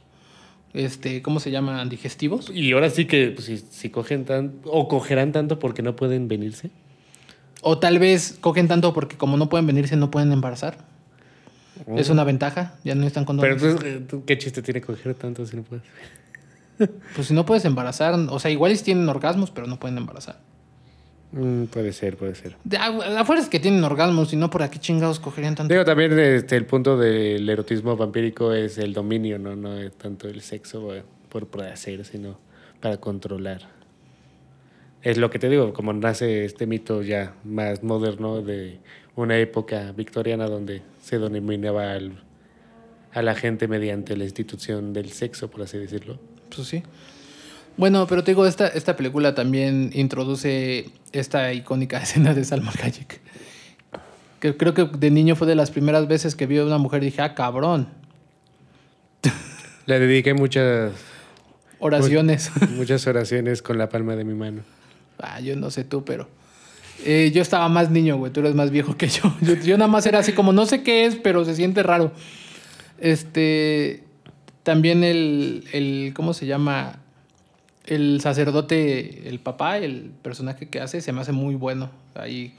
[0.74, 1.88] este, ¿cómo se llaman?
[1.88, 2.50] Digestivos.
[2.52, 6.26] Y ahora sí que pues, si, si cogen tan o cogerán tanto porque no pueden
[6.26, 6.70] venirse.
[7.62, 10.97] O tal vez cogen tanto porque como no pueden venirse, no pueden embarazar.
[11.96, 15.14] Es una ventaja, ya no están con Pero entonces, eh, ¿tú ¿qué chiste tiene coger
[15.14, 15.84] tanto si no puedes?
[17.16, 20.38] Pues si no puedes embarazar, o sea, igual tienen orgasmos, pero no pueden embarazar.
[21.32, 22.56] Mm, puede ser, puede ser.
[22.78, 25.74] A- Afuera es que tienen orgasmos, y no por aquí chingados cogerían tanto.
[25.74, 29.56] Digo, también este, el punto del erotismo vampírico es el dominio, ¿no?
[29.56, 32.38] No es tanto el sexo eh, por placer, sino
[32.80, 33.62] para controlar.
[35.02, 38.78] Es lo que te digo, como nace este mito ya más moderno de
[39.16, 42.22] una época victoriana donde se dominaba al-
[43.14, 46.18] a la gente mediante la institución del sexo, por así decirlo.
[46.54, 46.82] Pues sí.
[47.78, 53.20] Bueno, pero te digo, esta, esta película también introduce esta icónica escena de Salma Hayek.
[54.40, 57.02] Que creo que de niño fue de las primeras veces que vi a una mujer
[57.02, 57.88] y dije, ah, cabrón.
[59.86, 60.92] Le dediqué muchas,
[61.78, 62.50] Oraciones.
[62.76, 64.62] muchas oraciones con la palma de mi mano.
[65.18, 66.28] ah, yo no sé tú, pero.
[67.04, 68.32] Eh, yo estaba más niño, güey.
[68.32, 69.32] Tú eres más viejo que yo.
[69.64, 69.78] yo.
[69.78, 72.12] nada más era así como, no sé qué es, pero se siente raro.
[72.98, 74.04] Este.
[74.62, 75.64] También el.
[75.72, 77.00] el ¿Cómo se llama?
[77.86, 81.90] El sacerdote, el papá, el personaje que hace, se me hace muy bueno.
[82.14, 82.54] Ahí.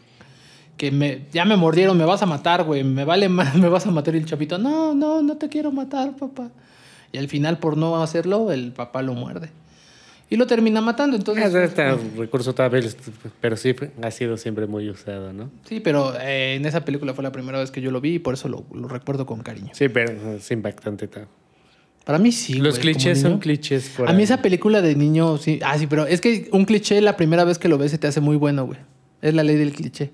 [0.78, 2.84] Que me, ya me mordieron, me vas a matar, güey.
[2.84, 4.15] Me vale más, me vas a matar.
[4.15, 6.49] El chapito, no, no, no te quiero matar, papá.
[7.12, 9.49] Y al final, por no hacerlo, el papá lo muerde.
[10.31, 11.15] Y lo termina matando.
[11.17, 12.95] Entonces, Es este recurso tal vez,
[13.41, 15.49] pero sí ha sido siempre muy usado, ¿no?
[15.67, 18.19] Sí, pero eh, en esa película fue la primera vez que yo lo vi y
[18.19, 19.69] por eso lo, lo recuerdo con cariño.
[19.73, 21.07] Sí, pero es impactante.
[21.07, 21.27] ta-
[22.05, 22.53] Para mí sí.
[22.55, 23.91] Los clichés son clichés.
[23.97, 24.23] por A mí ahí.
[24.25, 25.59] esa película de niño, sí.
[25.63, 28.05] Ah, sí, pero es que un cliché la primera vez que lo ves se te
[28.05, 28.79] hace muy bueno, güey.
[29.23, 30.11] Es la ley del cliché.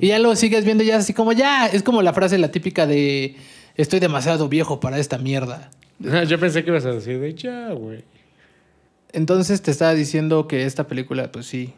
[0.00, 1.66] Y ya lo sigues viendo ya así como ya.
[1.68, 3.34] Es como la frase, la típica de
[3.76, 5.70] estoy demasiado viejo para esta mierda.
[6.12, 8.04] Ah, Yo pensé que ibas a decir de ya, güey.
[9.14, 11.72] Entonces te estaba diciendo que esta película, pues sí,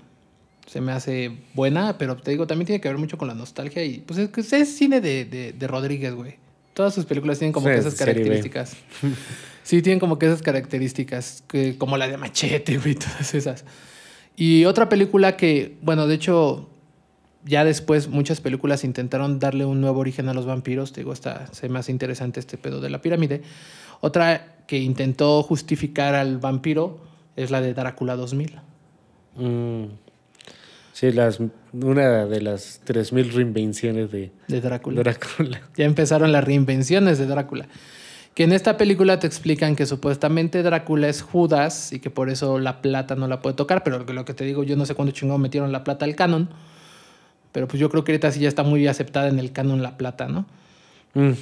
[0.67, 3.85] se me hace buena, pero te digo, también tiene que ver mucho con la nostalgia
[3.85, 6.37] y pues es que es cine de, de, de Rodríguez, güey.
[6.73, 8.77] Todas sus películas tienen como Sí, que esas características.
[9.63, 13.65] sí, tienen como que esas características, que, como la de Machete, güey, todas esas.
[14.35, 16.71] Y otra película que, bueno, de hecho,
[17.45, 20.93] ya después muchas películas intentaron darle un nuevo origen a los vampiros.
[20.93, 23.43] Te digo, está, se me hace interesante este pedo de la pirámide.
[24.01, 27.06] Otra que intentó justificar al vampiro
[27.37, 28.59] es la de Drácula 2000.
[29.37, 29.85] Mm.
[30.93, 31.41] Sí, las,
[31.73, 35.03] una de las 3.000 reinvenciones de De Drácula.
[35.03, 35.61] Drácula.
[35.77, 37.69] Ya empezaron las reinvenciones de Drácula.
[38.35, 42.59] Que en esta película te explican que supuestamente Drácula es Judas y que por eso
[42.59, 43.83] la plata no la puede tocar.
[43.83, 46.49] Pero lo que te digo, yo no sé cuándo chingón metieron la plata al canon.
[47.53, 49.99] Pero pues yo creo que ahorita sí ya está muy aceptada en el canon la
[49.99, 50.47] plata, ¿no?
[51.13, 51.33] Mm.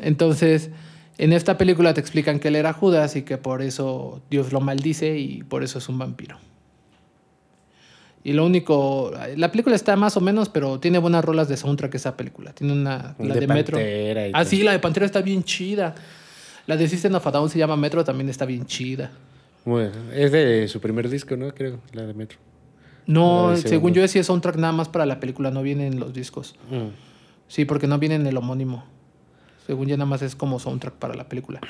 [0.00, 0.70] Entonces,
[1.18, 4.60] en esta película te explican que él era Judas y que por eso Dios lo
[4.60, 6.38] maldice y por eso es un vampiro.
[8.24, 11.94] Y lo único, la película está más o menos, pero tiene buenas rolas de soundtrack
[11.94, 12.52] esa película.
[12.52, 13.78] Tiene una, la de, De Metro.
[14.32, 15.94] Ah, sí, la de Pantera está bien chida.
[16.66, 19.10] La de System of a Down se llama Metro, también está bien chida.
[19.64, 21.52] Bueno, es de su primer disco, ¿no?
[21.54, 22.38] Creo, la de Metro.
[23.06, 26.12] No, de según yo decía soundtrack nada más para la película, no viene en los
[26.12, 26.56] discos.
[26.70, 26.88] Mm.
[27.48, 28.84] Sí, porque no viene en el homónimo.
[29.68, 31.60] Según yo nada más es como soundtrack para la película.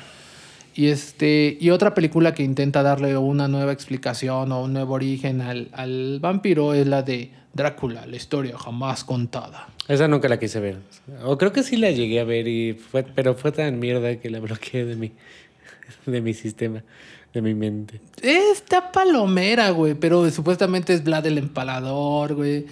[0.74, 5.42] Y este y otra película que intenta darle una nueva explicación o un nuevo origen
[5.42, 9.68] al, al vampiro es la de Drácula, la historia jamás contada.
[9.88, 10.76] Esa nunca la quise ver.
[11.24, 14.30] O creo que sí la llegué a ver, y fue, pero fue tan mierda que
[14.30, 15.12] la bloqueé de mi,
[16.06, 16.84] de mi sistema,
[17.34, 18.00] de mi mente.
[18.22, 22.66] Esta palomera, güey, pero supuestamente es Vlad el empalador, güey.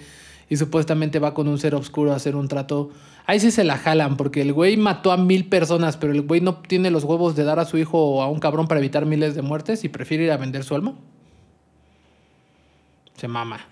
[0.49, 2.91] Y supuestamente va con un ser oscuro a hacer un trato.
[3.29, 6.39] Ahí sí se la jalan, porque el güey mató a mil personas, pero el güey
[6.39, 9.05] no tiene los huevos de dar a su hijo o a un cabrón para evitar
[9.05, 10.95] miles de muertes y prefiere ir a vender su alma.
[13.17, 13.67] Se mama,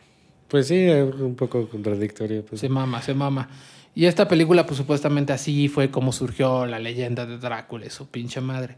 [0.50, 2.46] Pues sí, es un poco contradictorio.
[2.46, 2.60] Pues.
[2.60, 3.48] se mama, se mama.
[3.96, 8.42] Y esta película, pues supuestamente así fue como surgió la leyenda de Drácula, su pinche
[8.42, 8.76] madre.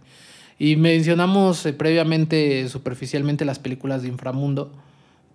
[0.60, 4.72] Y mencionamos eh, previamente, superficialmente, las películas de Inframundo.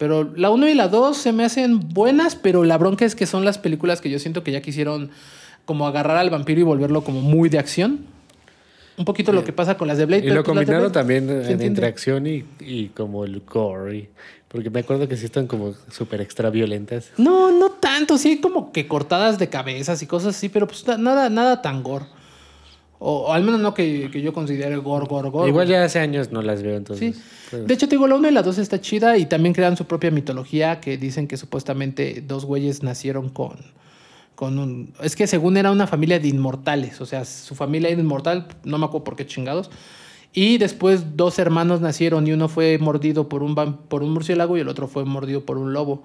[0.02, 3.24] Pero la 1 y la 2 se me hacen buenas, pero la bronca es que
[3.24, 5.10] son las películas que yo siento que ya quisieron
[5.64, 8.00] como agarrar al vampiro y volverlo como muy de acción.
[8.96, 10.26] Un poquito lo que pasa con las de Blade.
[10.26, 11.66] Y lo combinaron también en entiende.
[11.66, 14.10] entre acción y, y como el gore.
[14.48, 17.12] Porque me acuerdo que sí están como súper extra violentas.
[17.16, 20.98] No, no tanto, sí, como que cortadas de cabezas y cosas así, pero pues na-
[20.98, 22.06] nada, nada tan gore.
[23.04, 25.48] O, o al menos no que, que yo considere gore, gore, gore.
[25.48, 27.16] Igual ya hace años no las veo, entonces.
[27.16, 27.22] Sí.
[27.50, 29.76] pues, De hecho, te digo, la 1 y la 2 está chida y también crean
[29.76, 33.56] su propia mitología que dicen que supuestamente dos güeyes nacieron con,
[34.36, 34.94] con un...
[35.02, 38.78] Es que según era una familia de inmortales, o sea, su familia era inmortal, no
[38.78, 39.68] me acuerdo por qué chingados.
[40.32, 44.60] Y después dos hermanos nacieron y uno fue mordido por un, por un murciélago y
[44.60, 46.04] el otro fue mordido por un lobo.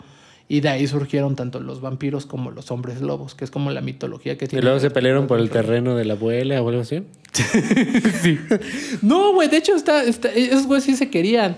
[0.49, 3.81] Y de ahí surgieron tanto los vampiros como los hombres lobos, que es como la
[3.81, 4.63] mitología que y tiene.
[4.63, 7.03] luego se pelearon por el terreno de la abuela o algo así.
[9.01, 11.57] No, güey, de hecho, está, está- esos güeyes sí se querían.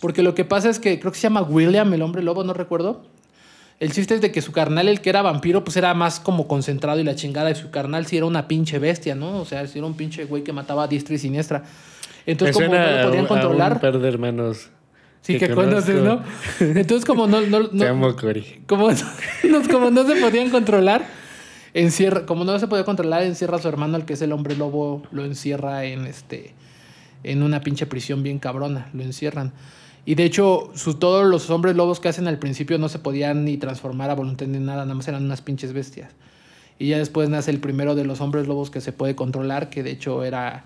[0.00, 2.52] Porque lo que pasa es que creo que se llama William, el hombre lobo, no
[2.52, 3.02] recuerdo.
[3.80, 6.46] El chiste es de que su carnal, el que era vampiro, pues era más como
[6.48, 7.50] concentrado y la chingada.
[7.50, 9.38] Y su carnal sí era una pinche bestia, ¿no?
[9.40, 11.64] O sea, sí era un pinche güey que mataba a diestra y siniestra.
[12.26, 13.72] Entonces, como no lo podían controlar.
[13.74, 14.68] un par de hermanos.
[15.26, 16.22] Sí, que conoces, ¿no?
[16.60, 18.62] Entonces, como no, no, no- Te amo, Cory.
[18.66, 18.88] como,
[19.48, 21.06] no, como no se podían controlar,
[21.74, 24.56] encierra, como no se podía controlar, encierra a su hermano, el que es el hombre
[24.56, 26.54] lobo, lo encierra en este
[27.24, 29.52] en una pinche prisión bien cabrona, lo encierran.
[30.04, 33.44] Y de hecho, su- todos los hombres lobos que hacen al principio no se podían
[33.44, 36.12] ni transformar a voluntad ni nada, nada más eran unas pinches bestias.
[36.78, 39.82] Y ya después nace el primero de los hombres lobos que se puede controlar, que
[39.82, 40.64] de hecho era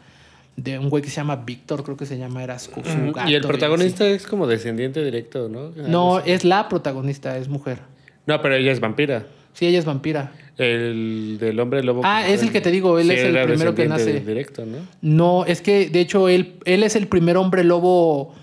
[0.57, 3.29] de un güey que se llama Víctor, creo que se llama, era su, su gato
[3.31, 5.71] Y el protagonista es como descendiente directo, ¿no?
[5.71, 7.79] No, es la protagonista, es mujer.
[8.27, 9.27] No, pero ella es vampira.
[9.55, 10.33] Sí, ella es vampira.
[10.59, 12.03] El del hombre lobo.
[12.05, 14.21] Ah, es el que te digo, él Sí, es el primero que nace.
[14.21, 14.79] Directo, ¿no?
[15.01, 18.35] No, es que de hecho él, él es el primer hombre lobo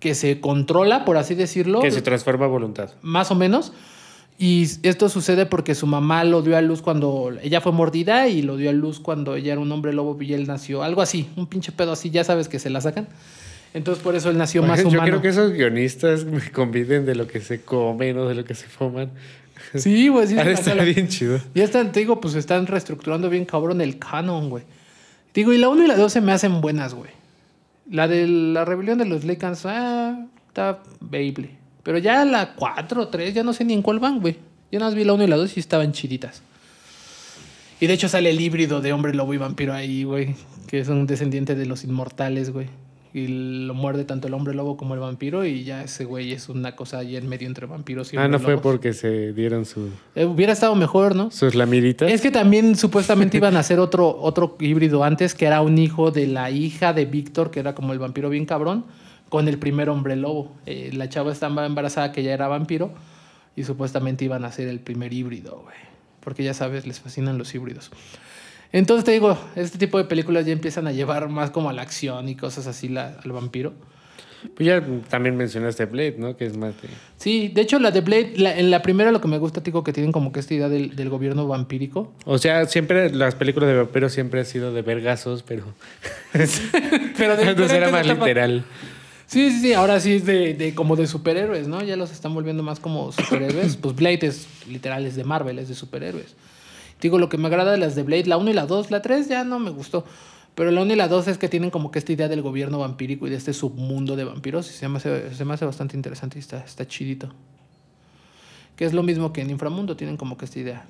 [0.00, 1.80] que se controla, por así decirlo.
[1.80, 2.90] Que se transforma a voluntad.
[3.00, 3.72] Más o menos.
[4.36, 8.42] Y esto sucede porque su mamá lo dio a luz cuando ella fue mordida y
[8.42, 10.82] lo dio a luz cuando ella era un hombre lobo y él nació.
[10.82, 13.06] Algo así, un pinche pedo así, ya sabes que se la sacan.
[13.74, 15.02] Entonces por eso él nació más Yo humano.
[15.02, 18.54] quiero que esos guionistas me conviden de lo que se comen o de lo que
[18.54, 19.10] se fuman.
[19.74, 20.34] Sí, güey, sí.
[20.34, 20.84] Jalan.
[20.84, 21.40] bien chido.
[21.54, 24.64] Ya están, te digo, pues están reestructurando bien cabrón el canon, güey.
[25.32, 27.10] Digo, y la 1 y la 2 se me hacen buenas, güey.
[27.90, 31.50] La de la rebelión de los Lycans, ah, está baby.
[31.84, 34.36] Pero ya la 4 o 3, ya no sé ni en cuál van, güey.
[34.72, 36.42] Yo nada más vi la 1 y la 2 y estaban chiditas.
[37.80, 40.34] Y de hecho sale el híbrido de hombre lobo y vampiro ahí, güey.
[40.66, 42.66] Que es un descendiente de los inmortales, güey.
[43.12, 43.28] Y
[43.66, 45.44] lo muerde tanto el hombre lobo como el vampiro.
[45.44, 48.38] Y ya ese güey es una cosa ahí en medio entre vampiros y Ah, no
[48.40, 48.62] fue lobos.
[48.62, 51.30] porque se dieron su, Eh, hubiera estado mejor, ¿no?
[51.30, 52.10] sus lamiditas.
[52.10, 56.10] Es que también supuestamente iban a hacer otro, otro híbrido antes, que era un hijo
[56.10, 58.84] de la hija de Víctor, que era como el vampiro bien cabrón,
[59.34, 60.54] con el primer hombre lobo.
[60.64, 62.92] Eh, la chava estaba embarazada, que ya era vampiro,
[63.56, 65.74] y supuestamente iban a hacer el primer híbrido, güey.
[66.20, 67.90] Porque ya sabes, les fascinan los híbridos.
[68.70, 71.82] Entonces te digo, este tipo de películas ya empiezan a llevar más como a la
[71.82, 73.72] acción y cosas así la- al vampiro.
[74.56, 76.36] Pues ya también mencionaste Blade, ¿no?
[76.36, 76.88] Que es más de...
[77.16, 79.82] Sí, de hecho la de Blade, la- en la primera lo que me gusta, digo,
[79.82, 82.12] que tienen como que esta idea del, del gobierno vampírico.
[82.24, 85.64] O sea, siempre las películas de vampiros siempre han sido de vergazos, pero
[87.18, 88.64] Pero de antes era más literal.
[89.26, 91.82] Sí, sí, sí, ahora sí es de, de como de superhéroes, ¿no?
[91.82, 93.76] Ya los están volviendo más como superhéroes.
[93.80, 96.34] pues Blade es literal, es de Marvel, es de superhéroes.
[97.00, 99.02] Digo, lo que me agrada de las de Blade, la 1 y la 2, la
[99.02, 100.04] 3 ya no me gustó.
[100.54, 102.78] Pero la 1 y la 2 es que tienen como que esta idea del gobierno
[102.78, 104.70] vampírico y de este submundo de vampiros.
[104.70, 107.28] Y se me hace, se me hace bastante interesante y está, está chidito.
[108.76, 110.84] Que es lo mismo que en Inframundo, tienen como que esta idea.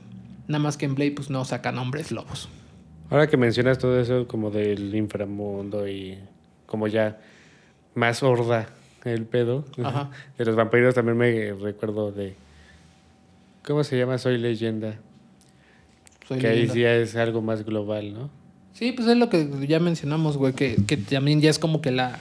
[0.47, 2.49] Nada más que en Blade pues no sacan hombres lobos.
[3.11, 6.19] Ahora que mencionas todo eso como del inframundo y
[6.67, 7.19] como ya
[7.95, 8.69] más horda
[9.05, 10.11] el pedo Ajá.
[10.39, 12.35] de los vampiros, también me recuerdo de...
[13.67, 14.19] ¿Cómo se llama?
[14.19, 14.97] Soy leyenda.
[16.29, 16.75] Soy que ahí leyenda.
[16.75, 18.31] sí ya es algo más global, ¿no?
[18.73, 21.91] Sí, pues es lo que ya mencionamos, güey, que, que también ya es como que
[21.91, 22.19] la,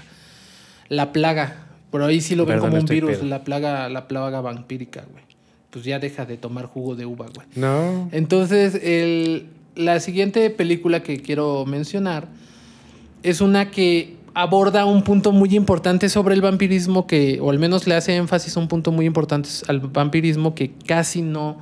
[0.88, 1.66] la plaga.
[1.92, 3.26] Pero ahí sí lo ven Perdón, como un virus, pedo.
[3.26, 5.24] la plaga, la plaga vampírica, güey.
[5.70, 7.48] Pues ya deja de tomar jugo de uva, güey.
[7.56, 8.10] No.
[8.12, 12.28] Entonces, el, la siguiente película que quiero mencionar
[13.24, 17.88] es una que aborda un punto muy importante sobre el vampirismo, que, o al menos
[17.88, 21.58] le hace énfasis un punto muy importante al vampirismo que casi no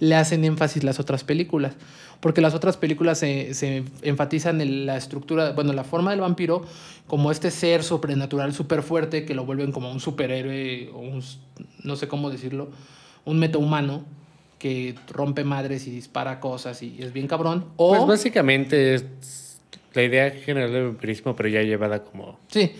[0.00, 1.74] le hacen énfasis las otras películas.
[2.20, 6.64] Porque las otras películas se, se enfatizan en la estructura, bueno, la forma del vampiro
[7.06, 11.22] como este ser sobrenatural súper fuerte que lo vuelven como un superhéroe o un,
[11.84, 12.70] no sé cómo decirlo,
[13.24, 14.04] un metahumano
[14.58, 17.66] que rompe madres y dispara cosas y es bien cabrón.
[17.76, 19.06] O, Pues básicamente es
[19.94, 22.72] la idea general del vampirismo, pero ya llevada como sí,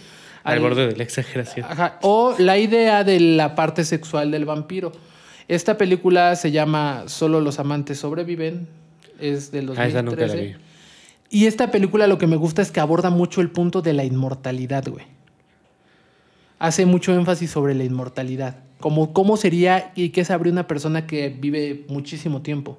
[0.44, 1.66] al al- borde de la exageración.
[1.68, 4.92] Ajá, O la idea de la parte sexual del vampiro.
[5.49, 8.68] Esta película se llama Solo los amantes sobreviven.
[9.18, 9.81] Es del 2013.
[9.83, 10.55] Ah, esa nunca la vi.
[11.31, 14.05] Y esta película lo que me gusta es que aborda mucho el punto de la
[14.05, 15.05] inmortalidad, güey.
[16.59, 18.57] Hace mucho énfasis sobre la inmortalidad.
[18.81, 22.79] Como cómo sería y qué sabría una persona que vive muchísimo tiempo.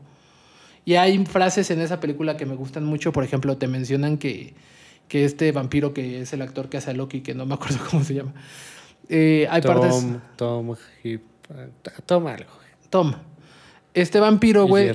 [0.89, 3.12] Y hay frases en esa película que me gustan mucho.
[3.12, 4.56] Por ejemplo, te mencionan que,
[5.08, 7.78] que este vampiro que es el actor que hace a Loki, que no me acuerdo
[7.91, 8.34] cómo se llama.
[9.08, 9.91] eh, hay partes...
[9.91, 11.21] Tom, Tom, Hip-
[12.08, 12.49] Tom algo.
[12.89, 13.13] Tom.
[13.93, 14.93] Este vampiro, güey,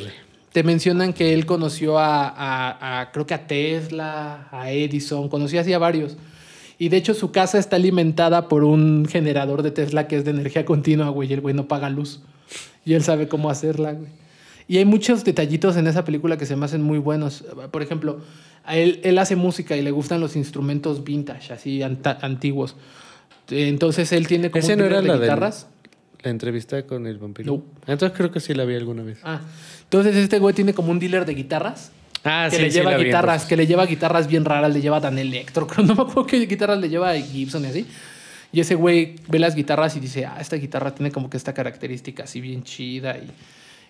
[0.53, 5.61] te mencionan que él conoció a, a- a- creo que a Tesla, a Edison, conocía
[5.61, 6.17] así a varios.
[6.77, 10.33] Y de hecho su casa está alimentada por un generador de Tesla que es de
[10.33, 12.21] energía continua, güey, y el güey no paga luz.
[12.85, 14.11] Y él sabe cómo hacerla, güey.
[14.67, 17.45] Y hay muchos detallitos en esa película que se me hacen muy buenos.
[17.71, 18.21] Por ejemplo,
[18.65, 22.77] a él, él hace música y le gustan los instrumentos vintage, así antiguos.
[23.51, 25.67] Entonces él tiene como ¿Ese no era de la guitarras.
[26.23, 27.53] La entrevista con el vampiro.
[27.53, 27.63] No.
[27.87, 29.19] Entonces creo que sí la vi alguna vez.
[29.23, 29.41] Ah,
[29.83, 31.93] entonces este güey tiene como un dealer de guitarras.
[32.25, 34.81] Ah, que sí, le sí lleva vi, guitarras, que le lleva guitarras bien raras, le
[34.81, 37.87] lleva Dan Electro, creo, no me acuerdo qué guitarras le lleva Gibson y así.
[38.51, 41.53] Y ese güey ve las guitarras y dice, ah, esta guitarra tiene como que esta
[41.53, 43.19] característica así bien chida.
[43.19, 43.29] Y,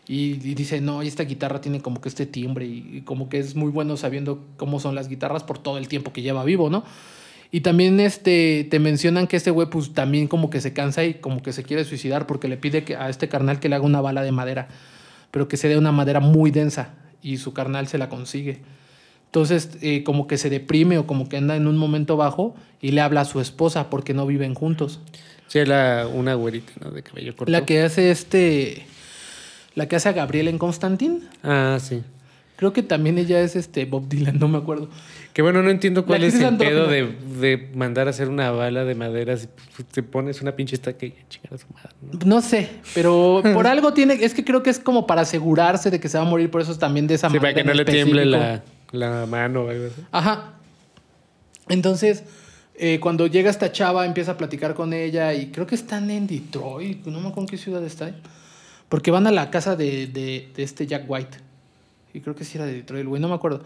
[0.07, 3.39] y, y dice, no, esta guitarra tiene como que este timbre y, y como que
[3.39, 6.71] es muy bueno sabiendo cómo son las guitarras por todo el tiempo que lleva vivo,
[6.71, 6.85] ¿no?
[7.55, 11.15] Y también este, te mencionan que este güey pues también como que se cansa y
[11.15, 13.85] como que se quiere suicidar porque le pide que, a este carnal que le haga
[13.85, 14.67] una bala de madera,
[15.31, 18.63] pero que se dé una madera muy densa y su carnal se la consigue.
[19.27, 22.91] Entonces eh, como que se deprime o como que anda en un momento bajo y
[22.91, 24.99] le habla a su esposa porque no viven juntos.
[25.47, 26.91] Sí, era una güerita, ¿no?
[26.91, 27.53] De cabello corto.
[27.53, 28.85] La que hace este...
[29.75, 31.29] La que hace a Gabriel en Constantin.
[31.43, 32.03] Ah, sí.
[32.57, 34.89] Creo que también ella es este Bob Dylan, no me acuerdo.
[35.33, 38.85] Que bueno, no entiendo cuál es el pedo de, de mandar a hacer una bala
[38.85, 39.49] de madera si
[39.91, 42.37] te pones una pinche estaca y chingar a su madre, ¿no?
[42.37, 44.15] No sé, pero por algo tiene...
[44.15, 46.61] Es que creo que es como para asegurarse de que se va a morir, por
[46.61, 48.63] eso es también de esa Sí, para que no le tiemble la,
[48.93, 50.03] la mano o algo así.
[50.13, 50.53] Ajá.
[51.69, 52.23] Entonces,
[52.77, 56.29] eh, cuando llega esta chava, empieza a platicar con ella y creo que están en
[56.29, 58.15] Detroit, no me acuerdo en qué ciudad está.
[58.95, 61.39] Porque van a la casa de, de- este Jack White.
[62.13, 63.65] Y creo que sí era de Detroit, güey, no me acuerdo.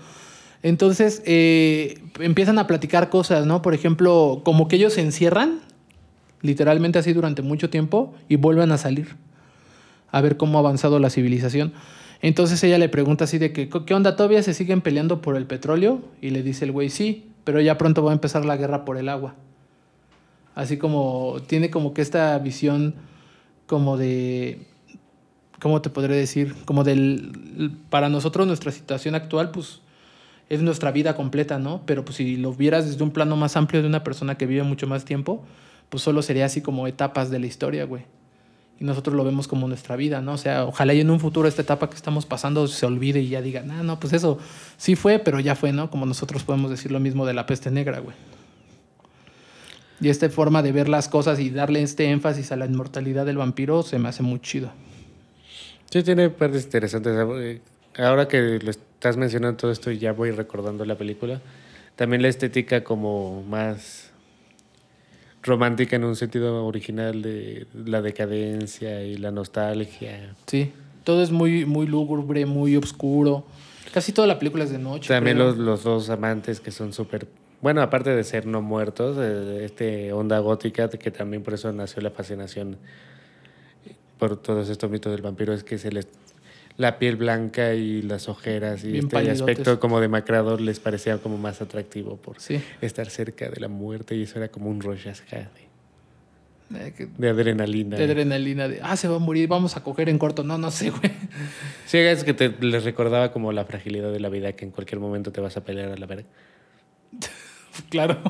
[0.63, 3.61] Entonces, eh, empiezan a platicar cosas, ¿no?
[3.61, 5.61] Por ejemplo, como que ellos se encierran
[6.41, 9.17] literalmente así durante mucho tiempo, y vuelven a salir
[10.11, 11.75] a ver cómo ha avanzado la civilización.
[12.23, 14.17] Entonces ella le pregunta así de que, ¿qué onda?
[14.17, 16.01] ¿Todavía se siguen peleando por el petróleo?
[16.23, 18.97] Y le dice el güey, sí, pero ya pronto va a empezar la guerra por
[18.97, 19.35] el agua.
[20.55, 22.95] Así como tiene como que esta visión
[23.67, 24.61] como de,
[25.61, 26.55] ¿cómo te podré decir?
[26.65, 29.81] Como del, para nosotros nuestra situación actual, pues
[30.49, 31.83] es nuestra vida completa, ¿no?
[31.87, 34.63] Pero pues si lo vieras desde un plano más amplio de una persona que vive
[34.63, 35.45] mucho más tiempo,
[35.89, 38.05] pues solo sería así como etapas de la historia, güey
[38.81, 40.35] y nosotros lo vemos como nuestra vida, ¿no?
[40.35, 43.29] O sea, ojalá y en un futuro esta etapa que estamos pasando se olvide y
[43.29, 44.39] ya digan, ah, no, pues eso
[44.77, 45.91] sí fue, pero ya fue, ¿no?
[45.91, 48.15] Como nosotros podemos decir lo mismo de la peste negra, güey.
[50.01, 53.39] Y esta forma de ver las cosas y darle este énfasis a la inmortalidad del
[53.39, 54.71] vampiro se me hace muy chido.
[55.91, 57.15] Sí, tiene partes interesantes.
[57.97, 61.41] Ahora que lo estás mencionando todo esto ya voy recordando la película,
[61.97, 64.11] también la estética como más
[65.43, 70.35] romántica en un sentido original de la decadencia y la nostalgia.
[70.47, 70.73] Sí,
[71.05, 73.45] todo es muy, muy lúgubre, muy oscuro.
[73.93, 75.09] Casi toda la película es de noche.
[75.09, 77.27] También los, los, dos amantes que son súper...
[77.63, 82.11] Bueno, aparte de ser no muertos, este onda gótica, que también por eso nació la
[82.11, 82.77] fascinación
[84.19, 86.09] por todos estos mitos del vampiro, es que se les
[86.77, 91.61] la piel blanca y las ojeras y este aspecto como demacrado les parecía como más
[91.61, 92.37] atractivo por
[92.81, 95.19] estar cerca de la muerte y eso era como un Rorschach
[96.69, 97.97] de, de adrenalina.
[97.97, 100.45] De adrenalina, de, ah, se va a morir, vamos a coger en corto.
[100.45, 101.11] No, no sé, güey.
[101.87, 105.01] Sí, es que te, les recordaba como la fragilidad de la vida, que en cualquier
[105.01, 106.29] momento te vas a pelear a la verga.
[107.91, 108.21] claro.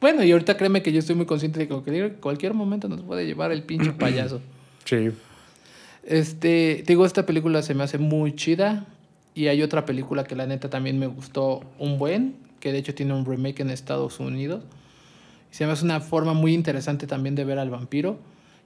[0.00, 3.02] Bueno, y ahorita créeme que yo estoy muy consciente de que en cualquier momento nos
[3.02, 4.40] puede llevar el pinche payaso.
[4.86, 5.10] Sí.
[6.04, 8.86] Este, digo, esta película se me hace muy chida.
[9.34, 12.94] Y hay otra película que la neta también me gustó un buen, que de hecho
[12.94, 14.64] tiene un remake en Estados Unidos.
[15.50, 18.18] Se me hace una forma muy interesante también de ver al vampiro,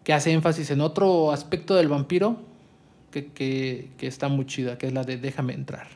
[0.05, 2.37] que hace énfasis en otro aspecto del vampiro
[3.11, 5.89] que, que, que está muy chida, que es la de Déjame entrar.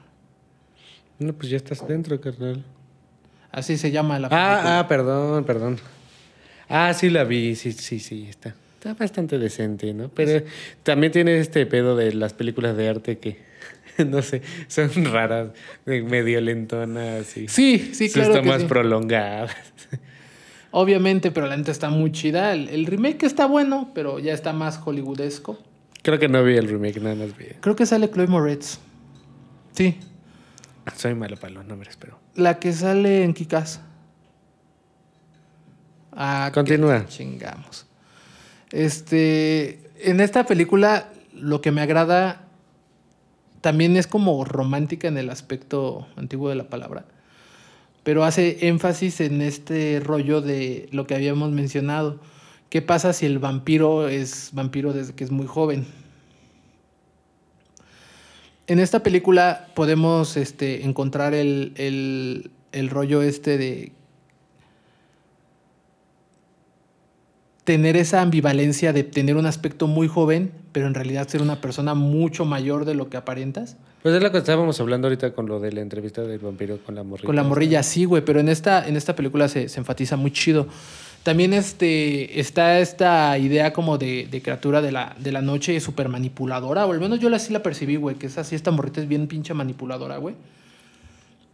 [1.20, 2.64] No, pues ya estás dentro, carnal.
[3.52, 4.60] Así se llama la película.
[4.60, 5.78] Ah, ah, perdón, perdón.
[6.68, 8.56] Ah, sí la vi, sí, sí, sí, está.
[8.84, 10.10] Está bastante decente, ¿no?
[10.10, 10.44] Pero
[10.82, 13.38] también tiene este pedo de las películas de arte que,
[14.06, 15.52] no sé, son raras,
[15.86, 18.34] medio lentonas y sí, sí, claro.
[18.34, 19.56] Son más prolongadas.
[20.70, 22.52] Obviamente, pero la neta está muy chida.
[22.52, 25.58] El, remake está bueno, pero ya está más hollywoodesco.
[26.02, 27.46] Creo que no vi el remake, nada más vi.
[27.60, 28.80] Creo que sale Chloe Moretz.
[29.72, 29.98] Sí.
[30.94, 32.18] Soy malo para los nombres, pero.
[32.34, 33.80] La que sale en Kikas.
[36.12, 37.06] Ah, Continúa.
[37.06, 37.86] Chingamos.
[38.74, 42.48] Este, en esta película lo que me agrada
[43.60, 47.04] también es como romántica en el aspecto antiguo de la palabra,
[48.02, 52.18] pero hace énfasis en este rollo de lo que habíamos mencionado.
[52.68, 55.86] ¿Qué pasa si el vampiro es vampiro desde que es muy joven?
[58.66, 63.92] En esta película podemos este, encontrar el, el rollo este de
[67.64, 71.94] tener esa ambivalencia de tener un aspecto muy joven, pero en realidad ser una persona
[71.94, 73.76] mucho mayor de lo que aparentas.
[74.02, 76.94] Pues es lo que estábamos hablando ahorita con lo de la entrevista del vampiro con
[76.94, 77.26] la morrilla.
[77.26, 80.30] Con la morrilla, sí, güey, pero en esta, en esta película se, se, enfatiza muy
[80.30, 80.66] chido.
[81.22, 86.10] También este, está esta idea como de, de criatura de la, de la noche súper
[86.10, 89.08] manipuladora, o al menos yo así la percibí, güey, que es así, esta morrita es
[89.08, 90.34] bien pinche manipuladora, güey.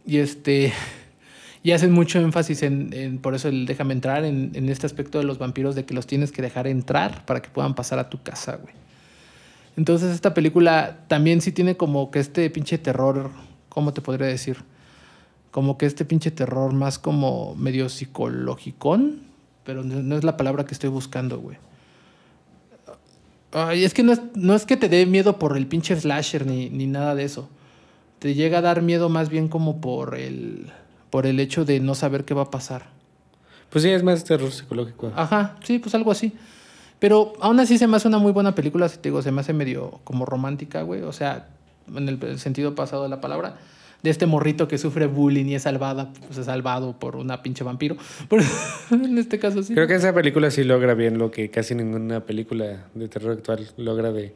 [0.05, 0.73] Y este...
[1.63, 5.37] Y hacen mucho énfasis en, por eso el déjame entrar, en, este aspecto de los
[5.37, 8.55] vampiros, de que los tienes que dejar entrar para que puedan pasar a tu casa,
[8.55, 8.73] güey.
[9.77, 13.31] Entonces esta película también sí tiene como que este pinche terror,
[13.69, 14.57] ¿cómo te podría decir?
[15.51, 18.99] Como que este pinche terror más como medio psicológico,
[19.63, 21.57] pero no es la palabra que estoy buscando, güey.
[23.73, 26.69] Es que no es, no es que te dé miedo por el pinche slasher ni,
[26.69, 27.49] ni nada de eso.
[28.19, 30.71] Te llega a dar miedo más bien como por el
[31.11, 32.87] por el hecho de no saber qué va a pasar.
[33.69, 35.11] Pues sí, es más terror psicológico.
[35.15, 36.33] Ajá, sí, pues algo así.
[36.99, 39.41] Pero aún así se me hace una muy buena película, si te digo, se me
[39.41, 41.01] hace medio como romántica, güey.
[41.01, 41.47] O sea,
[41.95, 43.57] en el sentido pasado de la palabra.
[44.03, 47.63] De este morrito que sufre bullying y es salvada, pues es salvado por una pinche
[47.63, 47.97] vampiro.
[48.91, 49.75] en este caso sí.
[49.75, 53.67] Creo que esa película sí logra bien lo que casi ninguna película de terror actual
[53.77, 54.33] logra de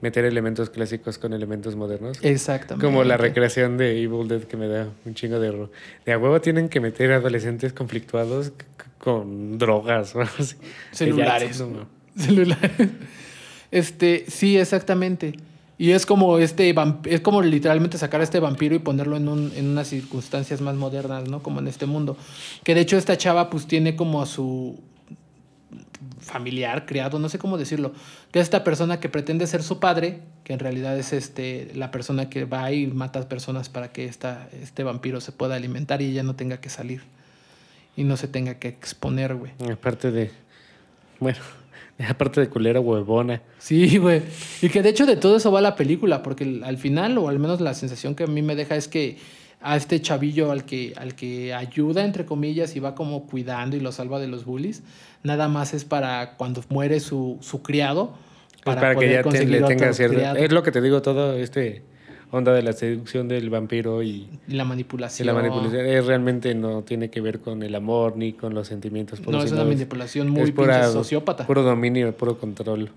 [0.00, 2.18] meter elementos clásicos con elementos modernos.
[2.22, 2.84] Exactamente.
[2.84, 5.68] Como la recreación de Evil Dead que me da un chingo de
[6.04, 8.52] De a huevo tienen que meter adolescentes conflictuados
[8.98, 10.56] con drogas o así.
[10.92, 11.62] Celulares.
[12.16, 12.72] Celulares.
[13.70, 15.34] Este, sí, exactamente.
[15.78, 16.74] Y es como este
[17.04, 20.74] es como literalmente sacar a este vampiro y ponerlo en, un, en unas circunstancias más
[20.74, 21.42] modernas, ¿no?
[21.42, 22.16] Como en este mundo.
[22.64, 24.80] Que de hecho esta chava pues tiene como a su
[26.20, 27.92] familiar, criado, no sé cómo decirlo,
[28.32, 31.90] que es esta persona que pretende ser su padre, que en realidad es este la
[31.90, 36.02] persona que va y mata a personas para que esta, este vampiro se pueda alimentar
[36.02, 37.02] y ella no tenga que salir
[37.96, 39.52] y no se tenga que exponer, güey.
[39.72, 40.30] Aparte de.
[41.18, 41.38] Bueno,
[42.08, 43.42] aparte de culera huevona.
[43.58, 44.22] Sí, güey.
[44.60, 47.38] Y que de hecho de todo eso va la película, porque al final, o al
[47.38, 49.16] menos la sensación que a mí me deja es que
[49.72, 53.80] a este chavillo al que, al que ayuda, entre comillas, y va como cuidando y
[53.80, 54.82] lo salva de los bullies,
[55.22, 58.12] nada más es para cuando muere su, su criado.
[58.64, 60.14] Para, para que ya te- le tenga cierto.
[60.16, 60.36] criado.
[60.36, 61.82] Es lo que te digo, todo este
[62.32, 65.26] onda de la seducción del vampiro y, Y la y manipulación.
[65.26, 65.86] la manipulación.
[65.86, 69.20] Es, realmente no tiene que ver con el amor ni con los sentimientos.
[69.26, 71.46] No, es una manipulación muy es pura- sociópata.
[71.46, 72.90] Puro dominio, puro control.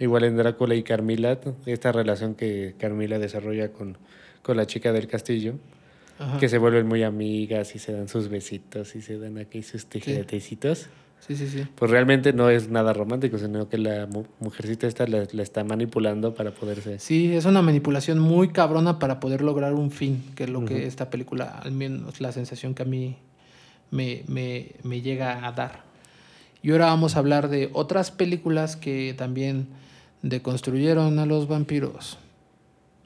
[0.00, 3.96] Igual en Drácula y Carmila, esta relación que Carmila desarrolla con,
[4.42, 5.54] con la chica del castillo,
[6.18, 6.38] Ajá.
[6.38, 9.86] que se vuelven muy amigas y se dan sus besitos y se dan aquí sus.
[11.26, 11.64] Sí, sí, sí.
[11.74, 15.64] Pues realmente no es nada romántico, sino que la mu- mujercita esta la, la está
[15.64, 16.98] manipulando para poderse...
[16.98, 20.86] Sí, es una manipulación muy cabrona para poder lograr un fin, que es lo que
[20.86, 23.16] esta película, al menos la sensación que a mí
[23.90, 25.84] me, me, me llega a dar.
[26.62, 29.68] Y ahora vamos a hablar de otras películas que también
[30.24, 32.18] deconstruyeron a los vampiros.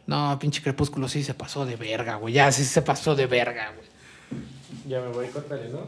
[0.06, 2.32] No, pinche Crepúsculo sí se pasó de verga, güey.
[2.32, 3.88] Ya sí se pasó de verga, güey.
[4.86, 5.86] Ya me voy, córtale, ¿no?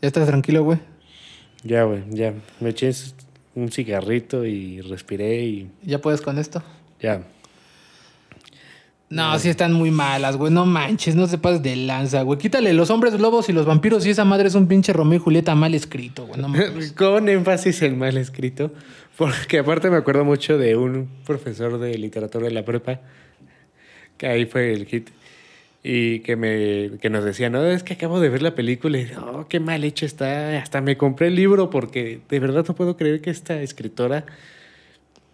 [0.00, 0.80] ¿Ya estás tranquilo, güey?
[1.62, 2.34] Ya, güey, ya.
[2.58, 2.90] Me eché
[3.54, 6.62] un cigarrito y respiré y ¿Ya puedes con esto?
[7.00, 7.22] ya.
[9.12, 10.50] No, sí están muy malas, güey.
[10.50, 12.38] No manches, no se pases de lanza, güey.
[12.38, 15.22] Quítale los hombres lobos y los vampiros y esa madre es un pinche Romeo y
[15.22, 16.40] Julieta mal escrito, güey.
[16.40, 16.50] No.
[16.96, 18.72] Con énfasis el mal escrito,
[19.18, 23.00] porque aparte me acuerdo mucho de un profesor de literatura de la prepa,
[24.16, 25.10] que ahí fue el hit,
[25.82, 29.10] y que, me, que nos decía, no, es que acabo de ver la película y,
[29.20, 32.96] oh, qué mal hecho está, hasta me compré el libro porque de verdad no puedo
[32.96, 34.24] creer que esta escritora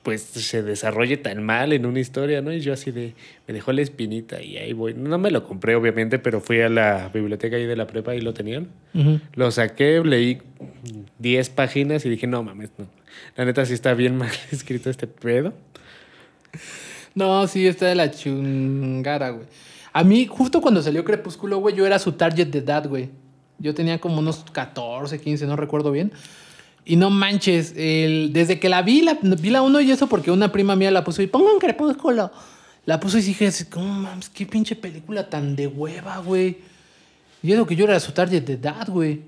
[0.09, 2.51] pues se desarrolle tan mal en una historia, ¿no?
[2.51, 3.13] Y yo así de,
[3.47, 4.95] me dejó la espinita y ahí voy.
[4.95, 8.23] No me lo compré, obviamente, pero fui a la biblioteca ahí de la prepa y
[8.23, 8.69] lo tenían.
[8.95, 9.21] Ujú.
[9.35, 10.39] Lo saqué, leí
[11.19, 12.89] 10 páginas y dije, no mames, no.
[13.37, 15.53] La neta sí está bien mal escrito este pedo.
[17.15, 19.47] No, sí, está de la chungara, güey.
[19.93, 23.11] A mí, justo cuando salió Crepúsculo, güey, yo era su target de edad, güey.
[23.59, 26.13] Yo tenía como unos 14, 15, no recuerdo bien.
[26.85, 30.31] Y no manches, el- desde que la vi, la, vi la uno y eso porque
[30.31, 32.31] una prima mía la puso y pongan Crepúsculo.
[32.87, 34.31] La puso y dije, ¿cómo mames?
[34.31, 36.59] Qué pinche película tan de hueva, güey.
[37.43, 39.21] Y eso que yo era su target de edad, güey.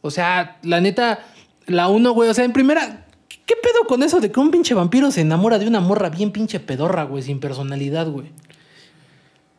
[0.00, 1.20] O sea, la neta,
[1.66, 2.30] la uno, güey.
[2.30, 5.58] O sea, en primera, ¿qué pedo con eso de que un pinche vampiro se enamora
[5.58, 8.28] de una morra bien pinche pedorra, güey, sin personalidad, güey?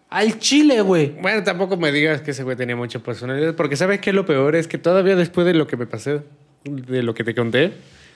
[0.09, 1.15] Al chile, güey.
[1.21, 4.13] Bueno, tampoco me digas que ese güey tenía mucha personalidad, porque ¿sabes qué?
[4.13, 6.21] Lo peor es que todavía después de lo que me pasé,
[6.69, 7.73] de lo que te conté,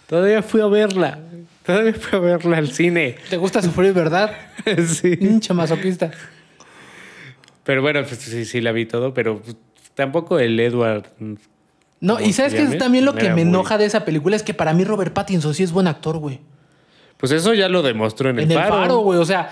[0.07, 1.19] todavía fui a verla.
[1.65, 3.15] Todavía fui a verla al cine.
[3.29, 4.31] Te gusta sufrir, ¿verdad?
[4.87, 5.15] sí.
[5.15, 6.11] Pinche masoquista.
[7.63, 9.55] Pero bueno, pues sí, sí la vi todo, pero pues,
[9.93, 11.05] tampoco el Edward.
[11.99, 14.41] No, ¿Cómo y sabes que también lo que me muy- enoja de esa película es
[14.43, 16.39] que para mí Robert Pattinson sí es buen actor, güey.
[17.17, 18.75] Pues eso ya lo demostró en el En el faro.
[18.75, 19.19] faro, güey.
[19.19, 19.51] O sea,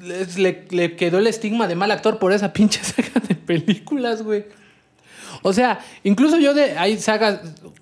[0.00, 4.22] le, le- le quedó el estigma de mal actor por esa pinche saga de películas,
[4.22, 4.46] güey.
[5.46, 6.78] O sea, incluso yo de.
[6.78, 7.40] Hay sagas.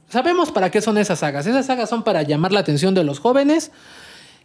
[0.09, 1.47] Sabemos para qué son esas sagas.
[1.47, 3.71] Esas sagas son para llamar la atención de los jóvenes.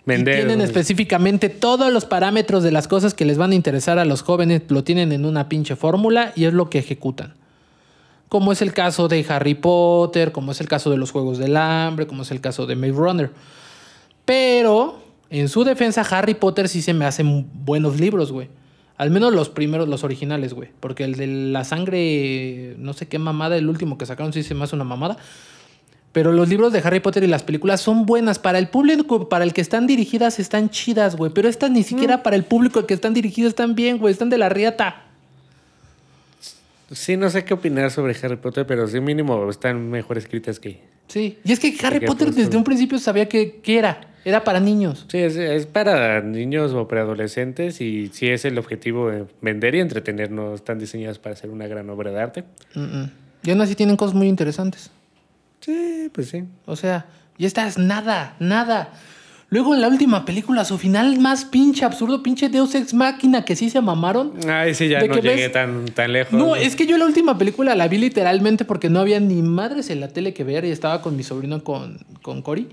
[0.06, 3.98] Vender, y tienen específicamente todos los parámetros de las cosas que les van a interesar
[3.98, 4.62] a los jóvenes.
[4.68, 7.34] Lo tienen en una pinche fórmula y es lo que ejecutan.
[8.30, 11.58] Como es el caso de Harry Potter, como es el caso de los Juegos del
[11.58, 13.32] Hambre, como es el caso de Maze Runner.
[14.26, 15.00] Pero,
[15.32, 18.48] en su defensa, Harry Potter sí se me hacen buenos libros, güey.
[18.98, 20.70] Al menos los primeros, los originales, güey.
[20.80, 24.56] Porque el de la sangre, no sé qué mamada, el último que sacaron sí se
[24.56, 25.18] me hace una mamada.
[26.14, 28.40] Pero los libros de Harry Potter y las películas son buenas.
[28.40, 31.32] Para el público, para el que están dirigidas, están chidas, güey.
[31.32, 34.12] Pero estas ni siquiera para el público al que están dirigidas están bien, güey.
[34.12, 35.04] Están de la riata.
[36.92, 40.82] Sí, no sé qué opinar sobre Harry Potter, pero sí mínimo están mejor escritas que...
[41.08, 41.38] Sí.
[41.44, 44.08] Y es que Harry Porque, Potter desde un principio sabía que, que era.
[44.28, 45.06] Era para niños.
[45.08, 49.80] Sí, es, es para niños o preadolescentes y sí es el objetivo de vender y
[49.80, 52.44] entretener, no están diseñadas para ser una gran obra de arte.
[52.76, 53.12] Mm, mm.
[53.44, 54.92] Y aún así tienen cosas muy interesantes.
[55.62, 56.44] Sí, pues sí.
[56.66, 57.06] O sea,
[57.38, 58.92] y esta es nada, nada.
[59.50, 63.56] Luego en la última película, su final más pinche absurdo, pinche Deus Ex Máquina, que
[63.56, 64.34] sí se mamaron.
[64.46, 65.52] Ay, sí, ya ¿De no llegué ves?
[65.54, 66.34] tan, tan lejos.
[66.34, 69.90] No, es que yo la última película la vi literalmente porque no había ni madres
[69.90, 72.68] en la tele que ver y estaba con mi sobrino, con, con Cory.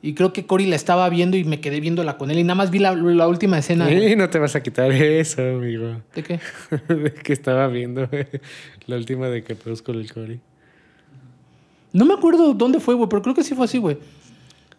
[0.00, 2.54] Y creo que Cory la estaba viendo y me quedé viéndola con él y nada
[2.54, 3.88] más vi la, la última escena.
[3.88, 5.96] Sí, no te vas a quitar eso, amigo.
[6.14, 6.40] ¿De qué?
[6.94, 8.08] De que estaba viendo
[8.86, 10.38] la última de Crepúsculo el Cory.
[11.92, 13.98] No me acuerdo dónde fue, güey, pero creo que sí fue así, güey.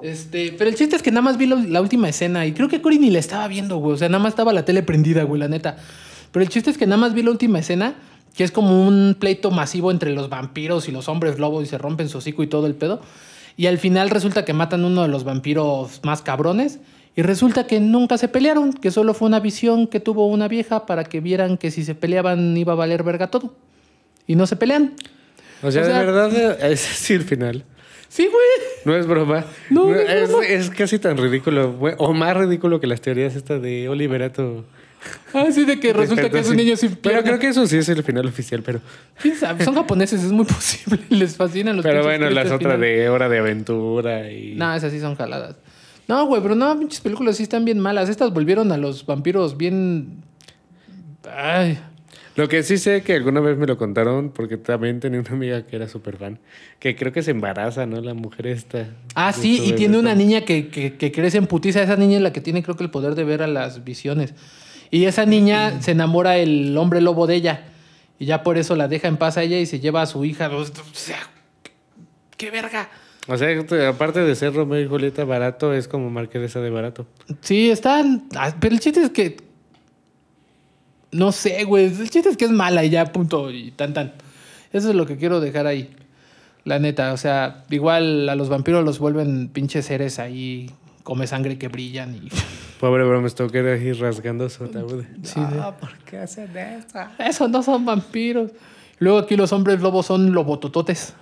[0.02, 2.70] Este, pero el chiste es que nada más vi lo- la última escena y creo
[2.70, 3.96] que Cory ni la estaba viendo, güey.
[3.96, 5.76] O sea, nada más estaba la tele prendida, güey, la neta.
[6.32, 7.96] Pero el chiste es que nada más vi la última escena,
[8.36, 11.78] que es como un pleito masivo entre los vampiros y los hombres lobos y se
[11.78, 13.02] rompen su hocico y todo el pedo.
[13.60, 16.80] Y al final resulta que matan uno de los vampiros más cabrones.
[17.18, 20.86] Y resulta que nunca se pelearon, que solo fue una visión que tuvo una vieja
[20.86, 23.54] para que vieran que si se peleaban iba a valer verga todo.
[24.26, 24.94] Y no se pelean.
[25.62, 27.66] O sea, O sea- de verdad, es así el final.
[28.08, 28.68] Sí, güey.
[28.86, 29.44] No es broma.
[29.70, 30.46] No, no es es, broma.
[30.46, 34.64] es casi tan ridículo, güey, o más ridículo que las teorías estas de Oliverato.
[35.34, 37.24] Así de que resulta que es un niño sin Pero pierna.
[37.24, 38.82] creo que eso sí es el final oficial, pero...
[39.64, 41.00] Son japoneses, es muy posible.
[41.10, 44.56] Les fascinan los Pero bueno, las otras de Hora de Aventura y...
[44.56, 45.56] No, esas sí son jaladas.
[46.08, 48.10] No, güey, pero no, pinches películas sí están bien malas.
[48.10, 50.24] Estas volvieron a los vampiros bien.
[51.32, 51.78] Ay.
[52.36, 55.68] Lo que sí sé que alguna vez me lo contaron, porque también tenía una amiga
[55.68, 56.40] que era súper fan,
[56.80, 58.02] que creo que se embaraza, ¿no?
[58.02, 58.88] La mujer esta.
[59.14, 61.84] Ah, sí, y tiene una niña que, que, que crece en putiza.
[61.84, 64.34] Esa niña es la que tiene, creo que, el poder de ver a las visiones.
[64.92, 67.66] Y esa niña se enamora el hombre lobo de ella.
[68.18, 70.26] Y ya por eso la deja en paz a ella y se lleva a su
[70.26, 70.50] hija.
[70.50, 71.20] O sea,
[72.38, 72.90] qué verga.
[73.28, 77.06] O sea, te- aparte de ser Romeo y Julieta barato, es como Marquesa de barato.
[77.42, 78.28] Sí, están.
[78.36, 79.38] ah, Pero el chiste es que.
[81.12, 81.86] No sé, güey.
[81.86, 83.52] El chiste es que es mala y ya, punto.
[83.52, 84.14] Y tan, tan.
[84.74, 85.92] Eso es lo que quiero dejar ahí.
[86.66, 87.14] La neta.
[87.14, 90.72] O sea, igual a los vampiros los vuelven pinches seres ahí.
[91.04, 92.30] Come sangre que brillan y.
[92.80, 95.04] Pobre Bram Stoker ahí rasgando su ataúd.
[95.24, 97.00] Sí, Ah, ¿por qué hacen eso?
[97.20, 98.52] Eso no son vampiros.
[99.00, 101.14] Luego aquí los hombres lobos son lobotototes.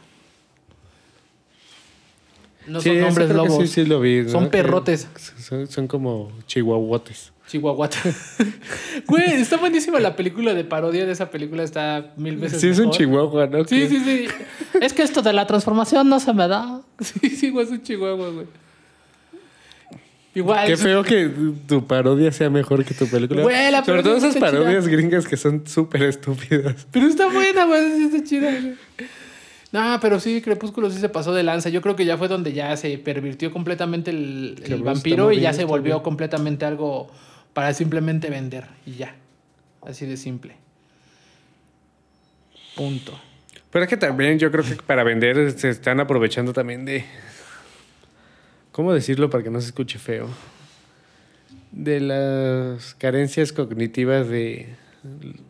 [2.67, 3.57] No Sí, son hombres lobos.
[3.57, 4.23] Sí, sí lo vi.
[4.23, 4.29] ¿no?
[4.29, 5.07] Son Que perrotes.
[5.39, 7.31] Son, son como chihuahuotes.
[7.47, 7.97] Chihuahuata.
[9.07, 11.63] Güey, está buenísima la película de parodia de esa película.
[11.63, 13.63] Está mil veces Sí, es un chihuahua, ¿no?
[13.63, 14.27] Sí, sí, sí.
[14.81, 16.81] Es que esto de la transformación no se me da.
[16.99, 18.47] Sí, sí, güey, es un chihuahua, güey.
[20.37, 20.67] Igual.
[20.67, 21.31] Qué feo que
[21.67, 23.41] tu parodia sea mejor que tu película.
[23.41, 24.45] Güey, la Sobre todo esas chida.
[24.45, 26.85] parodias gringas que son súper estúpidas.
[26.91, 27.91] Pero está buena, güey.
[27.95, 28.51] Sí, está chida.
[29.71, 31.69] No, pero sí, Crepúsculo sí se pasó de lanza.
[31.69, 35.65] Yo creo que ya fue donde ya se pervirtió completamente el, vampiro y ya se
[35.65, 37.09] volvió completamente algo
[37.53, 38.65] para simplemente vender.
[38.85, 39.15] Y ya.
[39.87, 40.55] Así de simple.
[42.75, 43.19] Punto.
[43.71, 47.05] Pero es que también yo creo que para vender se están aprovechando también de.
[48.77, 50.27] ¿Cómo decirlo para que no se escuche feo?
[51.71, 54.67] De las carencias cognitivas de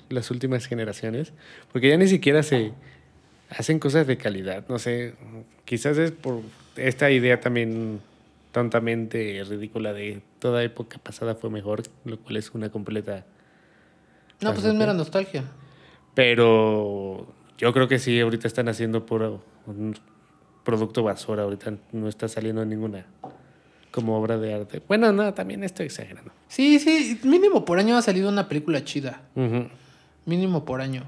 [0.07, 1.33] las últimas generaciones.
[1.73, 2.71] Porque ya ni siquiera se
[3.49, 4.63] hacen cosas de calidad.
[4.69, 5.15] No sé,
[5.65, 6.39] quizás es por
[6.77, 7.99] esta idea también
[8.53, 13.25] tontamente ridícula de toda época pasada fue mejor, lo cual es una completa
[14.39, 15.43] No, pues es mera nostalgia.
[16.15, 19.43] pero yo creo que sí, ahorita están haciendo puro
[20.67, 21.43] producto basura.
[21.43, 23.05] Ahorita no está saliendo ninguna
[23.89, 24.81] como obra de arte.
[24.85, 26.29] Bueno, no, también estoy exagerando.
[26.49, 27.17] Sí, sí.
[27.23, 29.21] Mínimo por año ha salido una película chida.
[30.25, 31.05] Mínimo por año.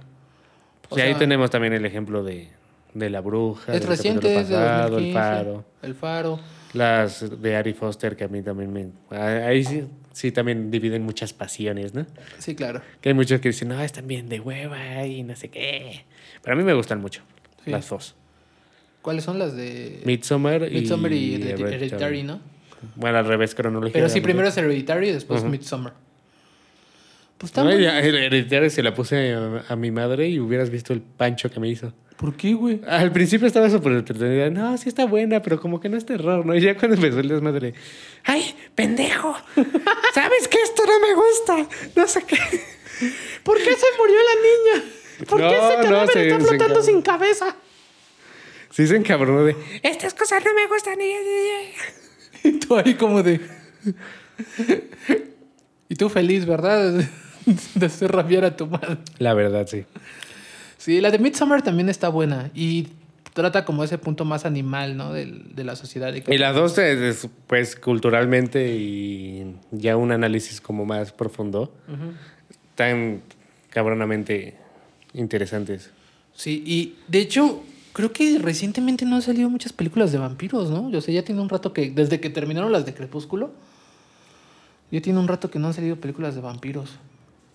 [0.88, 2.48] O Sí, ahí tenemos también el ejemplo de,
[2.94, 3.74] de La Bruja.
[3.76, 5.10] Es reciente, capítulo es de pasado, 2015.
[5.10, 5.66] El Faro.
[5.82, 6.40] El Faro.
[6.74, 8.88] Las de Ari Foster, que a mí también me...
[9.18, 9.84] Ahí sí,
[10.14, 12.06] sí también dividen muchas pasiones, ¿no?
[12.38, 12.82] Sí, claro.
[13.02, 16.06] Que hay muchos que dicen, no, están bien de hueva y no sé qué.
[16.42, 17.24] Pero a mí me gustan mucho
[17.66, 17.72] Sí.
[17.72, 18.16] las dos.
[19.02, 21.76] ¿Cuáles son las de Midsommar y, Midsommar y, Hereditary, Hereditary.
[21.76, 22.42] Hereditary, no?
[22.96, 23.94] Bueno, al revés, cronológica.
[23.98, 25.50] Pero sí, primero es Hereditary y después Ujú.
[25.50, 25.94] Midsommar.
[27.38, 31.02] Pues está No, Hereditary se la puse a, a mi madre y hubieras visto el
[31.02, 31.94] pancho que me hizo.
[32.18, 32.82] ¿Por qué, güey?
[32.86, 34.50] Al principio estaba súper entretenida.
[34.50, 36.54] No, sí está buena, pero como que no es terror, ¿no?
[36.54, 37.74] Y ya cuando empezó el desmadre.
[38.26, 38.44] ¡Ay,
[38.76, 39.38] pendejo!
[40.14, 41.76] ¿Sabes que esto no me gusta?
[41.96, 42.36] No sé qué.
[43.44, 44.92] ¿Por qué se murió la niña?
[45.30, 47.56] ¿Por qué ese cadáver no, se- está flotando sin cabeza?
[48.72, 49.56] Sí se encabronó de...
[49.84, 50.98] Estas cosas no me gustan.
[51.02, 53.40] y- Y tú ahí como de...
[55.90, 57.04] y tú feliz, ¿verdad?
[57.76, 58.98] De hacer rabiar a tu madre.
[59.18, 59.86] La verdad, sí.
[60.78, 62.52] Sí, la de Midsommar también está buena.
[62.54, 62.90] Y
[63.34, 65.14] trata como ese punto más animal, ¿no?
[65.14, 66.14] Del- de la sociedad.
[66.14, 71.74] Y las dos, eh, es, pues, culturalmente y ya un análisis como más profundo,
[72.76, 73.22] tan
[73.70, 74.56] cabronamente
[75.14, 75.90] interesantes.
[76.34, 77.64] Sí, y de hecho,
[78.00, 80.90] creo que recientemente no han salido muchas películas de vampiros, ¿no?
[80.90, 83.52] Yo sé, ya tiene un rato que, desde que terminaron las de Crepúsculo,
[84.90, 86.92] ya tiene un rato que no han salido películas de vampiros.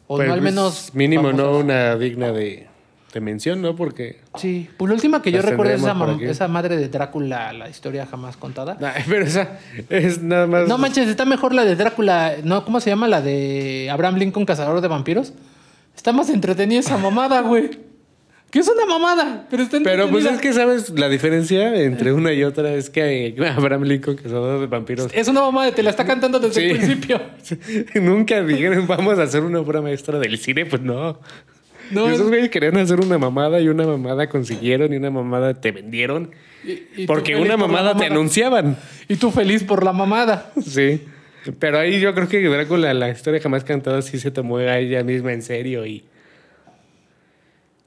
[0.06, 0.90] O Pero, no al pues, menos.
[0.92, 2.66] Mínimo, no una digna de,
[3.14, 3.74] de mención, ¿no?
[3.74, 4.20] Porque.
[4.36, 8.36] Sí, pues la última que yo recuerdo es esa, madre de Drácula, la historia jamás
[8.36, 8.76] contada.
[9.08, 10.68] Pero esa es nada más.
[10.68, 12.66] No manches, está mejor la de Drácula, ¿no?
[12.66, 13.08] ¿Cómo se llama?
[13.08, 15.32] La de Abraham Lincoln, cazador de vampiros.
[15.96, 17.70] Está más entretenida esa mamada, güey.
[18.54, 20.88] Que es una mamada, pero está Pero pues es que, ¿sabes?
[20.90, 25.40] La diferencia entre una y otra es que Abraham Lincoln, cazador de vampiros, Es una
[25.40, 26.66] mamada, te la está cantando desde Sí.
[26.70, 27.20] el principio.
[28.00, 30.66] nunca dijeron, vamos a hacer una obra maestra del cine.
[30.66, 31.18] Pues no.
[31.90, 35.72] No, Esos güeyes querían hacer una mamada y una mamada consiguieron y una mamada te
[35.72, 36.30] vendieron.
[36.64, 38.76] y- y tú Porque una por mamada te anunciaban.
[39.08, 40.52] Y tú feliz por la mamada.
[40.64, 41.02] Sí.
[41.58, 45.02] Pero ahí yo creo que Drácula, la historia jamás cantada, sí se tomó a ella
[45.02, 46.04] misma en serio y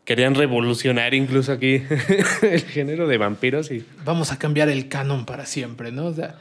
[0.07, 1.83] querían revolucionar incluso aquí
[2.41, 6.05] el género de vampiros y Vamos a cambiar el canon para siempre, ¿no?
[6.05, 6.35] O sea,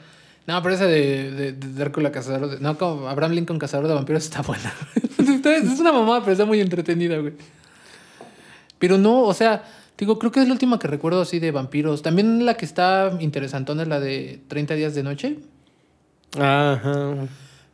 [0.47, 3.93] no, pero esa de, de, de Drácula cazador de, No, como Abraham Lincoln cazador de
[3.93, 4.73] vampiros está buena.
[5.17, 7.33] Es una mamada, pero está muy entretenida, güey.
[8.79, 9.63] Pero no, o sea,
[9.97, 12.01] digo, creo que es la última que recuerdo así de vampiros.
[12.01, 15.39] También la que está interesantona es la de 30 días de noche.
[16.39, 17.15] Ajá.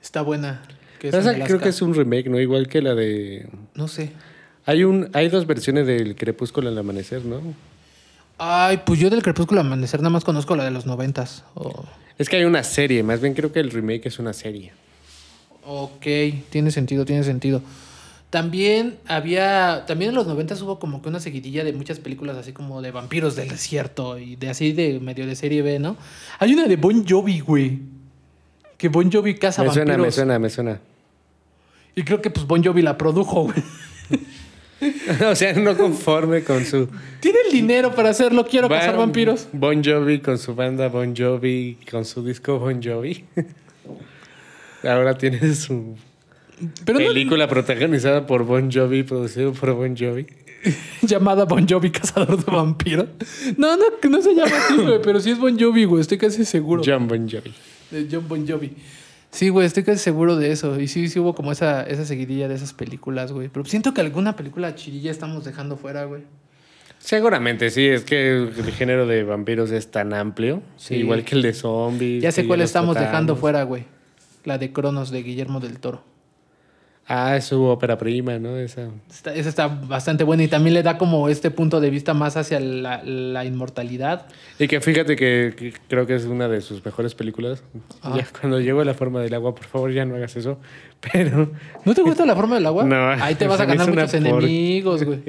[0.01, 0.63] Está buena.
[0.99, 2.39] Que es Esa en creo que es un remake, ¿no?
[2.39, 4.11] Igual que la de No sé.
[4.65, 7.41] Hay un hay dos versiones del Crepúsculo al amanecer, ¿no?
[8.37, 11.43] Ay, pues yo del Crepúsculo Amanecer nada más conozco la de los noventas.
[11.53, 11.85] O-
[12.17, 14.73] Es que hay una serie, más bien creo que el remake es una serie.
[15.65, 16.05] Ok,
[16.49, 17.61] tiene sentido, tiene sentido.
[18.31, 22.51] También había, también en los noventas hubo como que una seguidilla de muchas películas así
[22.51, 25.95] como de vampiros del desierto y de así de medio de serie B, ¿no?
[26.39, 27.79] Hay una de Bon Jovi, güey.
[28.77, 29.87] Que Bon Jovi caza me vampiros.
[29.87, 30.79] suena, me suena, me suena.
[31.95, 33.55] Y creo que pues Bon Jovi la produjo, güey.
[35.29, 36.87] o sea, no conforme con su
[37.19, 39.47] Tiene el dinero para hacerlo, quiero Va- cazar vampiros.
[39.53, 43.23] Bon Jovi con su banda Bon Jovi, con su disco Bon Jovi.
[44.83, 45.95] Ahora tiene su
[46.85, 50.25] Pero no- película protagonizada por Bon Jovi, producido por Bon Jovi.
[51.01, 53.07] llamada Bon Jovi cazador de vampiros.
[53.57, 56.45] No, no, no se llama así, güey, pero sí es Bon Jovi, güey, estoy casi
[56.45, 56.81] seguro.
[56.85, 57.53] John Bon Jovi.
[58.11, 58.71] John Bon Jovi.
[59.33, 60.79] Sí, güey, estoy casi seguro de eso.
[60.79, 63.49] Y sí, sí hubo como esa, esa seguidilla de esas películas, güey.
[63.49, 66.21] Pero siento que alguna película chirilla estamos dejando fuera, güey.
[66.99, 70.95] Seguramente sí, es que el género de vampiros es tan amplio, Sí.
[70.95, 72.21] igual que el de zombies.
[72.21, 73.85] Ya sé cuál estamos dejando fuera, güey.
[74.45, 76.03] La de Cronos de Guillermo del Toro.
[77.05, 78.55] Ah, es su ópera prima, ¿no?
[78.57, 78.87] Esa.
[79.09, 82.37] Está- esa está bastante buena y también le da como este punto de vista más
[82.37, 84.25] hacia la, la inmortalidad.
[84.57, 87.61] Y que fíjate que, que creo que es una de sus mejores películas.
[88.01, 88.13] Ah.
[88.17, 90.59] Ya cuando llego a la forma del agua, por favor, ya no hagas eso.
[91.11, 91.51] Pero
[91.83, 92.85] ¿No te gusta la forma del agua?
[92.85, 95.21] No, Ahí te vas a ganar muchos enemigos, güey.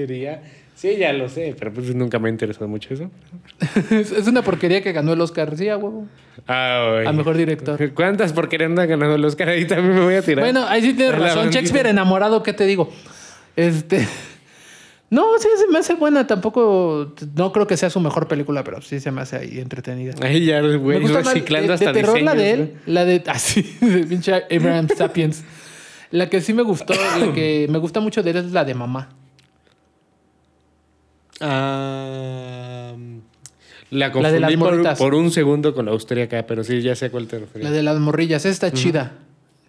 [0.74, 3.10] Sí, ya lo sé, pero pues nunca me ha interesado mucho eso.
[3.90, 5.56] es una porquería que ganó el Oscar.
[5.56, 6.06] Sí, a huevo.
[6.48, 7.06] Ah, güey.
[7.06, 7.94] A mejor director.
[7.94, 9.50] ¿Cuántas porquerías no han ganado el Oscar?
[9.50, 10.44] Ahí también me voy a tirar.
[10.44, 11.36] Bueno, ahí sí tienes razón.
[11.36, 11.58] bandita.
[11.58, 12.90] Shakespeare enamorado, ¿qué te digo?
[13.56, 14.06] Este.
[15.10, 16.26] No, sí, se me hace buena.
[16.26, 17.14] Tampoco.
[17.36, 20.14] No creo que sea su mejor película, pero sí se me hace ahí entretenida.
[20.20, 23.04] Ahí ya, Me güey, gusta más reciclando de, de hasta terror la de él, la
[23.04, 25.44] de así, de pinche Abraham Sapiens.
[26.10, 28.74] La que sí me gustó, la que me gusta mucho de él es la de
[28.74, 29.10] mamá.
[31.40, 32.94] Ah,
[33.90, 37.06] la La de confundí las por, un segundo con la austríaca, pero sí, ya sé
[37.06, 37.64] a cuál te refieres.
[37.64, 39.12] La de las morrillas, está chida.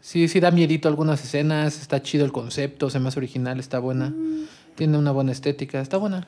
[0.01, 3.79] Sí, sí da miedito algunas escenas, está chido el concepto, se me hace original, está
[3.79, 4.13] buena.
[4.75, 6.27] Tiene una buena estética, está buena.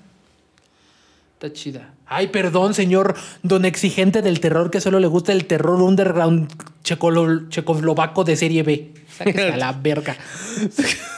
[1.34, 1.94] Está chida.
[2.08, 6.52] Ay, perdón, señor don exigente del terror que solo le gusta el terror underground
[6.84, 8.94] checoslovaco de serie B.
[9.16, 10.18] Sáquese a la verga.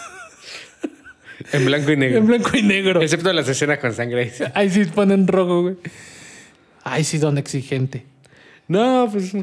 [1.51, 2.17] En blanco y negro.
[2.19, 3.01] en blanco y negro.
[3.01, 4.31] Excepto las escenas con sangre.
[4.53, 5.75] Ay, sí ponen rojo, güey.
[6.83, 8.05] Ay, sí, don exigente.
[8.67, 9.33] No, pues.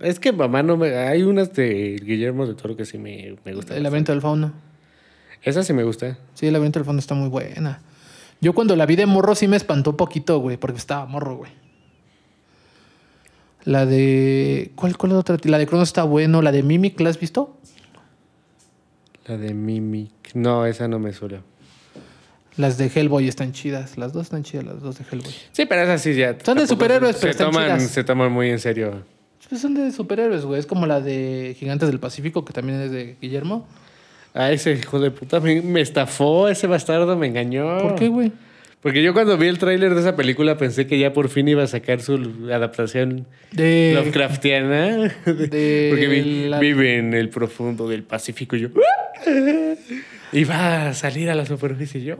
[0.00, 0.94] Es que mamá no me.
[0.96, 3.76] Hay unas de Guillermo de Toro que sí me, me gustan.
[3.76, 4.52] El laberinto del fauno.
[5.42, 6.18] Esa sí me gusta.
[6.34, 7.80] Sí, el laberinto del fauno está muy buena.
[8.40, 11.36] Yo cuando la vi de morro sí me espantó un poquito, güey, porque estaba morro,
[11.36, 11.52] güey.
[13.64, 14.72] La de.
[14.74, 15.36] ¿Cuál, cuál es la otra?
[15.44, 16.42] La de Cronos está bueno.
[16.42, 17.56] La de Mimic, ¿la has visto?
[19.26, 20.34] La de Mimic.
[20.34, 21.40] No, esa no me suele.
[22.56, 23.98] Las de Hellboy están chidas.
[23.98, 25.32] Las dos están chidas, las dos de Hellboy.
[25.52, 26.36] Sí, pero esas sí ya.
[26.42, 27.90] Son de superhéroes, se, pero se están toman, chidas.
[27.90, 29.02] se toman muy en serio.
[29.48, 30.58] Pues son de superhéroes, güey.
[30.58, 33.66] Es como la de Gigantes del Pacífico, que también es de Guillermo.
[34.34, 37.78] Ah, ese hijo de puta me, me estafó, ese bastardo me engañó.
[37.80, 38.32] ¿Por qué, güey?
[38.82, 41.62] Porque yo cuando vi el tráiler de esa película pensé que ya por fin iba
[41.62, 42.14] a sacar su
[42.52, 43.92] adaptación De.
[43.94, 45.12] Lovecraftiana.
[45.24, 48.68] de Porque vi- la- vive en el profundo del Pacífico y yo...
[50.32, 52.16] Y va a salir a la superficie y yo...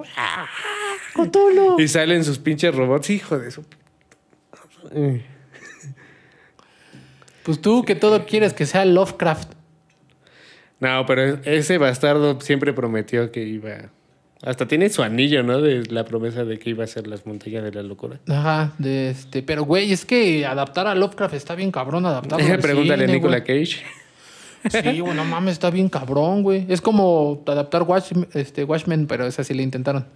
[1.14, 1.80] Cthulhu.
[1.80, 3.64] Y salen sus pinches robots, hijo de su...
[7.42, 9.52] Pues tú que todo quieres que sea Lovecraft.
[10.80, 13.90] No, pero ese bastardo siempre prometió que iba...
[14.42, 15.60] Hasta tiene su anillo, ¿no?
[15.60, 18.20] De la promesa de que iba a ser las montañas de la locura.
[18.28, 19.42] Ajá, de este.
[19.42, 22.46] Pero, güey, es que adaptar a Lovecraft está bien cabrón adaptarlo.
[22.52, 23.64] al Pregúntale a cine, Nicolas güey.
[23.64, 23.82] Cage.
[24.70, 26.66] Sí, güey, no mames, está bien cabrón, güey.
[26.68, 30.06] Es como adaptar Watch, este, Watchmen, pero esa sí le intentaron.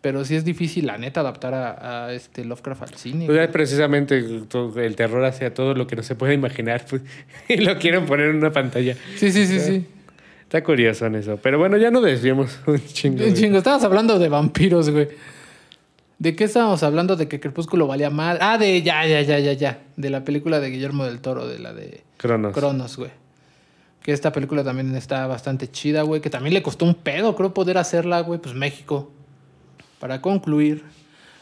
[0.00, 3.26] Pero sí es difícil, la neta, adaptar a, a, este Lovecraft al cine.
[3.26, 7.02] Pues, precisamente todo- el terror hacia todo lo que no se puede imaginar pues,
[7.48, 8.96] y lo quieren poner en una pantalla.
[9.16, 9.86] Sí, sí, sí, sí.
[10.42, 11.38] Está curioso en eso.
[11.42, 13.24] Pero bueno, ya no desviemos un chingo.
[13.24, 15.08] Un chingo, estabas hablando de vampiros, güey.
[16.18, 17.16] ¿De qué estábamos hablando?
[17.16, 18.38] De que Crepúsculo valía mal.
[18.40, 19.78] Ah, de ya, ya, ya, ya, ya.
[19.96, 22.52] De la película de Guillermo del Toro, de la de Cronos.
[22.52, 23.10] Cronos, güey.
[24.04, 26.20] Que esta película también está bastante chida, güey.
[26.20, 28.38] Que también le costó un pedo, creo, poder hacerla, güey.
[28.38, 29.10] Pues México.
[29.98, 30.84] Para concluir,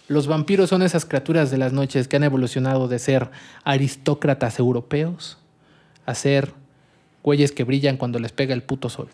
[0.06, 3.30] los vampiros son esas criaturas de las noches que han evolucionado de ser
[3.64, 5.38] aristócratas europeos
[6.06, 6.52] a ser
[7.24, 9.08] güeyes que brillan cuando les pega el puto sol.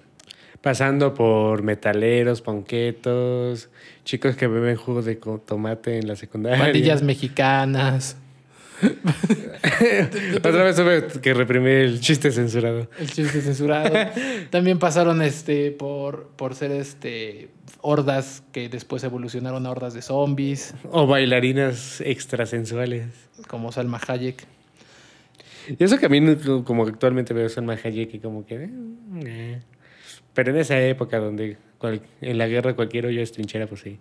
[0.61, 3.71] Pasando por metaleros, ponquetos,
[4.05, 6.59] chicos que beben jugo de tomate en la secundaria.
[6.59, 8.19] Pandillas mexicanas.
[10.39, 12.89] Otra vez tuve que reprimir el chiste censurado.
[12.99, 13.93] El chiste censurado.
[14.51, 17.51] También pasaron este por, por ser este
[17.81, 23.07] hordas que después evolucionaron a hordas de zombies, O bailarinas extrasensuales.
[23.47, 24.45] como Salma Hayek.
[25.79, 26.21] Y eso que a mí,
[26.65, 28.55] como actualmente veo Salma Hayek y como que...
[28.65, 28.71] eh,
[29.25, 29.61] eh.
[30.35, 33.99] Pero en esa época donde cual- en la guerra cualquier hoyo es trinchera, pues sí.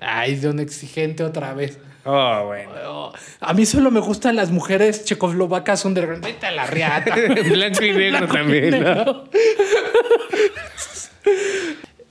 [0.00, 1.78] Ay, de un exigente otra vez.
[2.04, 2.70] Oh, bueno.
[2.86, 6.24] Oh, a mí solo me gustan las mujeres checoslovacas underground.
[6.24, 7.14] Vete a la riata.
[7.50, 9.24] Blanco y negro también, ¿no?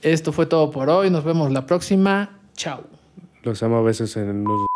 [0.02, 1.10] Esto fue todo por hoy.
[1.10, 2.38] Nos vemos la próxima.
[2.54, 2.84] Chao.
[3.42, 4.66] Los amo a besos en el nudo.